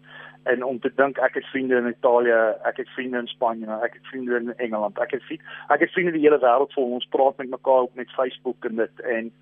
En 0.50 0.64
om 0.66 0.80
te 0.80 0.90
dink 0.98 1.20
ek 1.22 1.38
het 1.38 1.46
vriende 1.52 1.78
in 1.78 1.92
Italië, 1.92 2.40
ek 2.70 2.82
het 2.82 2.90
vriende 2.96 3.22
in 3.22 3.30
Spanje, 3.30 3.78
ek 3.86 3.94
het 4.00 4.10
vriende 4.10 4.40
in 4.40 4.52
Engeland, 4.56 4.98
ek 4.98 5.14
het 5.16 5.22
vriende, 5.28 5.54
ek 5.76 5.86
het 5.86 5.94
vriende 5.94 6.16
die 6.18 6.26
hele 6.26 6.42
wêreld 6.42 6.74
vol 6.74 6.98
ons 6.98 7.10
praat 7.14 7.38
met 7.38 7.54
mekaar 7.54 7.86
op 7.86 7.94
met 7.94 8.18
Facebook 8.18 8.66
en 8.70 8.82
dit 8.82 9.06
en 9.16 9.32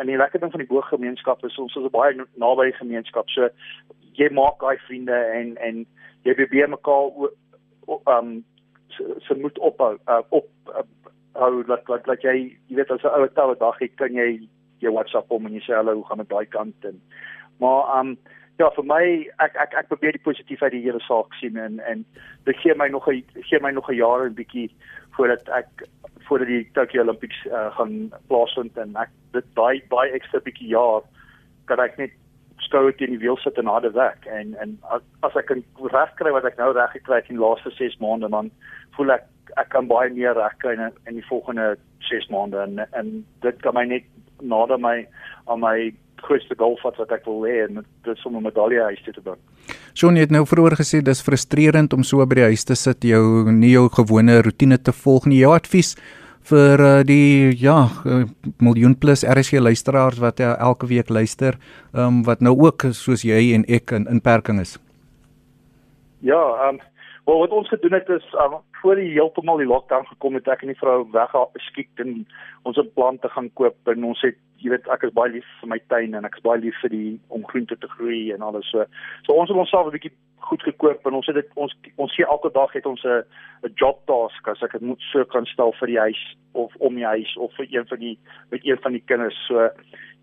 en 0.00 0.08
die 0.08 0.16
lekker 0.16 0.40
ding 0.40 0.50
van 0.50 0.62
die 0.64 0.70
booggemeenskap 0.70 1.44
is 1.44 1.58
ons 1.58 1.76
is 1.76 1.84
'n 1.84 1.94
baie 1.94 2.26
naby 2.34 2.72
gemeenskap. 2.72 3.28
So 3.30 3.48
jy 4.18 4.28
maak 4.32 4.58
daai 4.60 4.78
vriende 4.88 5.14
en 5.14 5.56
en 5.56 5.86
jy 6.24 6.34
probeer 6.34 6.68
mekaar 6.68 7.30
um 8.06 8.44
se 8.98 9.34
moet 9.34 9.58
ophou 9.58 9.96
uh, 10.08 10.22
op 10.28 10.48
uh, 10.68 10.84
hou 11.32 11.64
dat 11.64 11.86
dat 11.86 12.04
dat 12.04 12.22
jy 12.22 12.36
jy 12.68 12.76
weet 12.76 12.90
as 12.90 13.02
'n 13.02 13.14
ou 13.16 13.28
tawe 13.28 13.56
dag 13.58 13.80
ek 13.80 13.96
kan 13.96 14.12
jy 14.14 14.48
jou 14.78 14.92
WhatsApp 14.92 15.28
hom 15.28 15.46
en 15.46 15.54
jy 15.54 15.62
sê 15.66 15.74
hallo 15.74 15.94
hoe 15.94 16.06
gaan 16.06 16.22
dit 16.22 16.28
daai 16.28 16.46
kant 16.46 16.84
en 16.84 17.00
maar 17.60 18.00
um 18.00 18.16
ja 18.58 18.70
vir 18.76 18.84
my 18.84 19.04
ek 19.46 19.56
ek 19.56 19.74
ek 19.80 19.88
probeer 19.88 20.12
die 20.12 20.26
positiefheid 20.28 20.72
die 20.72 20.84
hele 20.84 21.00
saak 21.00 21.34
sien 21.40 21.56
en 21.56 21.80
en 21.80 22.04
dit 22.44 22.56
gee 22.62 22.74
my 22.74 22.88
nog 22.88 23.08
'n 23.08 23.24
gee 23.48 23.60
my 23.60 23.70
nog 23.70 23.88
'n 23.90 24.00
jaar 24.00 24.26
en 24.26 24.34
bietjie 24.34 24.70
voordat 25.16 25.48
ek 25.48 25.88
voordat 26.28 26.48
die 26.48 26.70
Tokyo 26.72 27.02
Olympics 27.02 27.44
uh, 27.46 27.70
gaan 27.76 28.12
plaasvind 28.28 28.76
en 28.76 28.96
ek 28.96 29.10
dit 29.32 29.46
daai 29.54 29.82
daai 29.88 30.10
ekstra 30.12 30.40
bietjie 30.40 30.68
jaar 30.68 31.02
kan 31.66 31.80
ek 31.80 31.98
net 31.98 32.12
skoue 32.66 32.92
teen 32.96 33.14
die 33.14 33.22
wiel 33.22 33.38
sit 33.42 33.58
en 33.58 33.70
harde 33.70 33.92
werk 33.96 34.26
en 34.26 34.54
en 34.62 34.78
as 35.26 35.36
ek 35.36 35.50
kan 35.50 35.62
reg 35.92 36.14
kry 36.20 36.32
wat 36.34 36.48
ek 36.48 36.58
nou 36.58 36.72
reg 36.72 36.94
gekry 36.96 37.20
het 37.20 37.30
in 37.30 37.38
die 37.38 37.44
laaste 37.44 37.70
6 37.78 37.98
maande 38.04 38.30
dan 38.32 38.50
voel 38.96 39.16
ek 39.18 39.28
ek 39.60 39.68
kan 39.74 39.88
baie 39.90 40.10
meer 40.10 40.36
reg 40.38 40.54
kry 40.64 40.76
in 40.78 40.92
in 41.10 41.18
die 41.20 41.28
volgende 41.28 41.74
6 42.10 42.30
maande 42.34 42.62
en 42.66 42.86
en 42.92 43.12
dit 43.46 43.62
kan 43.62 43.74
my 43.74 43.84
net 43.94 44.08
nader 44.40 44.78
my 44.78 44.96
aan 45.50 45.60
my 45.60 45.92
grootste 46.22 46.54
doel 46.58 46.76
wat 46.82 46.98
wat 47.00 47.12
ek 47.16 47.26
wil 47.26 47.44
hê 47.46 47.62
en 47.66 47.82
dit 47.82 48.12
is 48.14 48.26
om 48.26 48.36
'n 48.36 48.46
medalje 48.46 48.82
huis 48.82 49.02
te 49.04 49.20
bring. 49.20 49.40
Shaun 49.94 50.16
het 50.16 50.30
nou 50.30 50.44
vroeër 50.46 50.76
gesê 50.80 51.02
dis 51.02 51.22
frustrerend 51.22 51.92
om 51.92 52.02
so 52.02 52.26
by 52.26 52.34
die 52.34 52.48
huis 52.50 52.64
te 52.64 52.74
sit, 52.74 53.04
jou 53.04 53.50
nie 53.50 53.72
jou 53.72 53.88
gewone 53.88 54.42
rotine 54.42 54.78
te 54.78 54.92
volg 54.92 55.26
nie. 55.26 55.38
Jou 55.38 55.54
advies 55.54 55.96
vir 56.50 56.80
uh, 56.80 56.92
die 57.06 57.52
ja, 57.58 57.86
uh, 58.06 58.24
miljoen 58.58 58.96
plus 58.98 59.22
RSG 59.24 59.60
luisteraars 59.62 60.18
wat 60.22 60.40
uh, 60.40 60.54
elke 60.58 60.86
week 60.90 61.08
luister, 61.08 61.58
um, 61.94 62.22
wat 62.26 62.40
nou 62.40 62.54
ook 62.58 62.88
soos 62.92 63.22
jy 63.22 63.52
en 63.54 63.66
ek 63.68 63.94
in 63.94 64.08
inperking 64.10 64.60
is. 64.60 64.78
Ja, 66.20 66.42
ehm 66.66 66.78
um, 66.78 66.80
wel 67.24 67.38
wat 67.38 67.50
ons 67.54 67.68
gedoen 67.68 67.92
het 67.94 68.08
is 68.08 68.24
um, 68.34 68.58
voor 68.82 68.98
die 68.98 69.12
heeltemal 69.14 69.56
die 69.56 69.66
lockdown 69.66 70.06
gekom 70.10 70.34
het 70.34 70.48
ek 70.50 70.64
en 70.64 70.72
die 70.72 70.78
vrou 70.78 71.04
weggeskiet 71.14 72.02
en 72.02 72.24
ons 72.66 72.78
het 72.78 72.94
plante 72.96 73.30
gaan 73.30 73.50
koop 73.58 73.92
en 73.92 74.08
ons 74.10 74.22
het 74.26 74.38
jy 74.62 74.72
weet 74.72 74.88
ek 74.94 75.06
is 75.06 75.14
baie 75.14 75.30
lief 75.30 75.46
vir 75.60 75.70
my 75.70 75.78
tuin 75.92 76.16
en 76.18 76.26
ek 76.26 76.38
is 76.38 76.44
baie 76.46 76.60
lief 76.62 76.78
vir 76.82 76.94
die 76.94 77.12
om 77.34 77.46
groente 77.50 77.78
te 77.78 77.90
groei 77.94 78.32
en 78.34 78.42
alles 78.46 78.66
so. 78.70 78.86
So 79.26 79.38
ons 79.38 79.50
het 79.50 79.58
onsself 79.58 79.86
'n 79.90 79.96
bietjie 79.96 80.14
goed 80.48 80.62
gekoop 80.62 81.06
en 81.06 81.18
ons 81.18 81.26
het 81.30 81.38
dit 81.38 81.50
ons 81.54 81.74
ons 81.96 82.14
sien 82.14 82.26
elke 82.26 82.50
dag 82.54 82.72
het 82.76 82.86
ons 82.86 83.04
'n 83.04 83.22
'n 83.66 83.72
job 83.74 84.00
task 84.06 84.48
as 84.48 84.62
ek 84.62 84.72
dit 84.72 84.80
moet 84.80 85.00
so 85.12 85.24
kan 85.24 85.46
stel 85.46 85.72
vir 85.80 85.88
die 85.88 85.98
huis 85.98 86.22
of 86.52 86.74
om 86.78 86.94
die 86.94 87.06
huis 87.06 87.36
of 87.36 87.54
vir 87.56 87.66
een 87.70 87.86
van 87.86 87.98
die 87.98 88.18
met 88.50 88.64
een 88.64 88.78
van 88.82 88.92
die 88.92 89.04
kinders. 89.06 89.38
So 89.46 89.70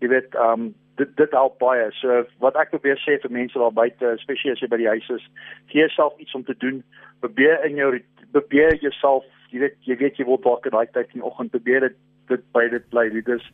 jy 0.00 0.08
weet 0.08 0.34
um 0.34 0.74
dit 0.96 1.16
dit 1.16 1.30
help 1.30 1.58
baie. 1.58 1.90
So 2.00 2.24
wat 2.38 2.56
ek 2.56 2.70
probeer 2.70 2.98
sê 3.00 3.18
vir 3.22 3.30
mense 3.30 3.58
daar 3.58 3.72
buite, 3.72 4.14
spesiaal 4.22 4.52
as 4.52 4.60
jy 4.60 4.68
by 4.68 4.76
die 4.76 4.92
huis 4.92 5.08
is, 5.16 5.26
gee 5.72 5.80
jouself 5.80 6.18
iets 6.18 6.34
om 6.34 6.44
te 6.44 6.56
doen. 6.58 6.82
Probeer 7.20 7.64
in 7.64 7.76
jou 7.76 7.90
probeer 8.32 8.76
jouself, 8.84 9.24
jy 9.50 9.64
weet 9.64 9.76
jy 9.88 9.96
weet 9.96 10.16
jy 10.20 10.24
word 10.28 10.44
wakker 10.44 10.70
daai 10.70 10.86
tyd 10.92 11.14
in 11.14 11.20
die 11.20 11.26
oggend, 11.26 11.50
probeer 11.50 11.88
dit 11.88 11.96
dit 12.30 12.46
by 12.56 12.66
dit 12.72 12.86
bly. 12.94 13.08
Dit 13.14 13.28
is 13.36 13.46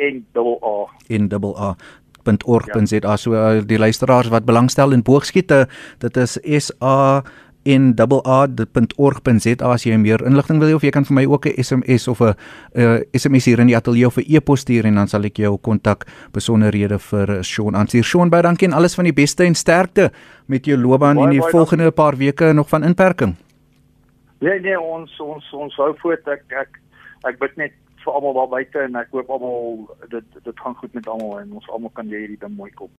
N 0.00 0.24
A. 0.62 0.76
In 1.08 1.28
double 1.28 1.56
A 1.56 1.74
.org.za 2.22 3.16
so 3.16 3.34
uh, 3.34 3.62
die 3.66 3.78
luisteraars 3.78 4.28
wat 4.30 4.44
belangstel 4.46 4.92
in 4.92 5.02
boogskiete 5.02 5.66
dit 5.98 6.16
is 6.16 6.38
S 6.38 6.70
A 7.62 7.70
en 7.70 7.94
aa.org.za 7.98 9.68
as 9.70 9.84
jy 9.86 9.96
meer 9.96 10.22
inligting 10.26 10.58
wil 10.58 10.68
hê 10.68 10.74
of 10.74 10.82
jy 10.82 10.90
kan 10.90 11.04
vir 11.04 11.14
my 11.14 11.24
ook 11.26 11.46
'n 11.46 11.62
SMS 11.62 12.08
of 12.08 12.20
'n 12.20 12.34
uh, 12.74 13.00
SMS 13.14 13.44
hier 13.44 13.60
in 13.60 13.66
die 13.66 13.76
ateljee 13.76 14.06
of 14.06 14.16
'n 14.16 14.24
e-pos 14.26 14.60
stuur 14.60 14.84
en 14.84 14.94
dan 14.94 15.08
sal 15.08 15.24
ek 15.24 15.36
jou 15.36 15.58
kontak 15.58 16.06
besonderhede 16.32 16.98
vir 16.98 17.44
Shaun 17.44 17.74
aanstuur. 17.74 18.04
Shaun, 18.04 18.30
baie 18.30 18.42
dankie 18.42 18.68
en 18.68 18.74
alles 18.74 18.94
van 18.94 19.04
die 19.04 19.12
beste 19.12 19.44
en 19.44 19.54
sterkte 19.54 20.10
met 20.46 20.66
jou 20.66 20.76
loopbaan 20.76 21.18
in 21.18 21.30
die 21.30 21.40
volgende 21.40 21.84
dankie. 21.84 22.02
paar 22.02 22.16
weke 22.16 22.52
nog 22.52 22.68
van 22.68 22.82
inperking. 22.82 23.36
Nee 24.40 24.60
nee, 24.60 24.80
ons 24.80 25.20
ons 25.20 25.52
ons 25.52 25.76
hou 25.76 25.94
voort 26.02 26.28
ek 26.28 26.42
ek 26.48 26.80
ek 27.24 27.38
bid 27.38 27.56
net 27.56 27.72
vir 28.04 28.12
almal 28.12 28.34
daar 28.34 28.48
buite 28.48 28.78
en 28.78 28.96
ek 28.96 29.08
hoop 29.10 29.30
almal 29.30 29.88
dit 30.10 30.24
dit 30.44 30.60
gaan 30.60 30.74
goed 30.74 30.94
met 30.94 31.06
almal 31.08 31.40
en 31.40 31.52
ons 31.52 31.68
almal 31.70 31.90
kan 31.94 32.06
hierdie 32.06 32.38
ding 32.40 32.56
mooi 32.56 32.70
kom. 32.70 32.90